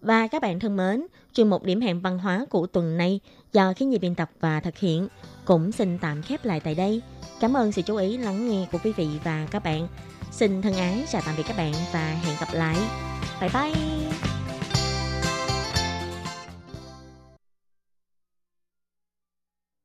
[0.00, 1.06] Và các bạn thân mến,
[1.38, 3.20] chuyên mục điểm hẹn văn hóa của tuần này
[3.52, 5.08] do khi nhị biên tập và thực hiện
[5.44, 7.02] cũng xin tạm khép lại tại đây.
[7.40, 9.88] Cảm ơn sự chú ý lắng nghe của quý vị và các bạn.
[10.30, 12.76] Xin thân ái, chào tạm biệt các bạn và hẹn gặp lại.
[13.40, 14.27] Bye bye!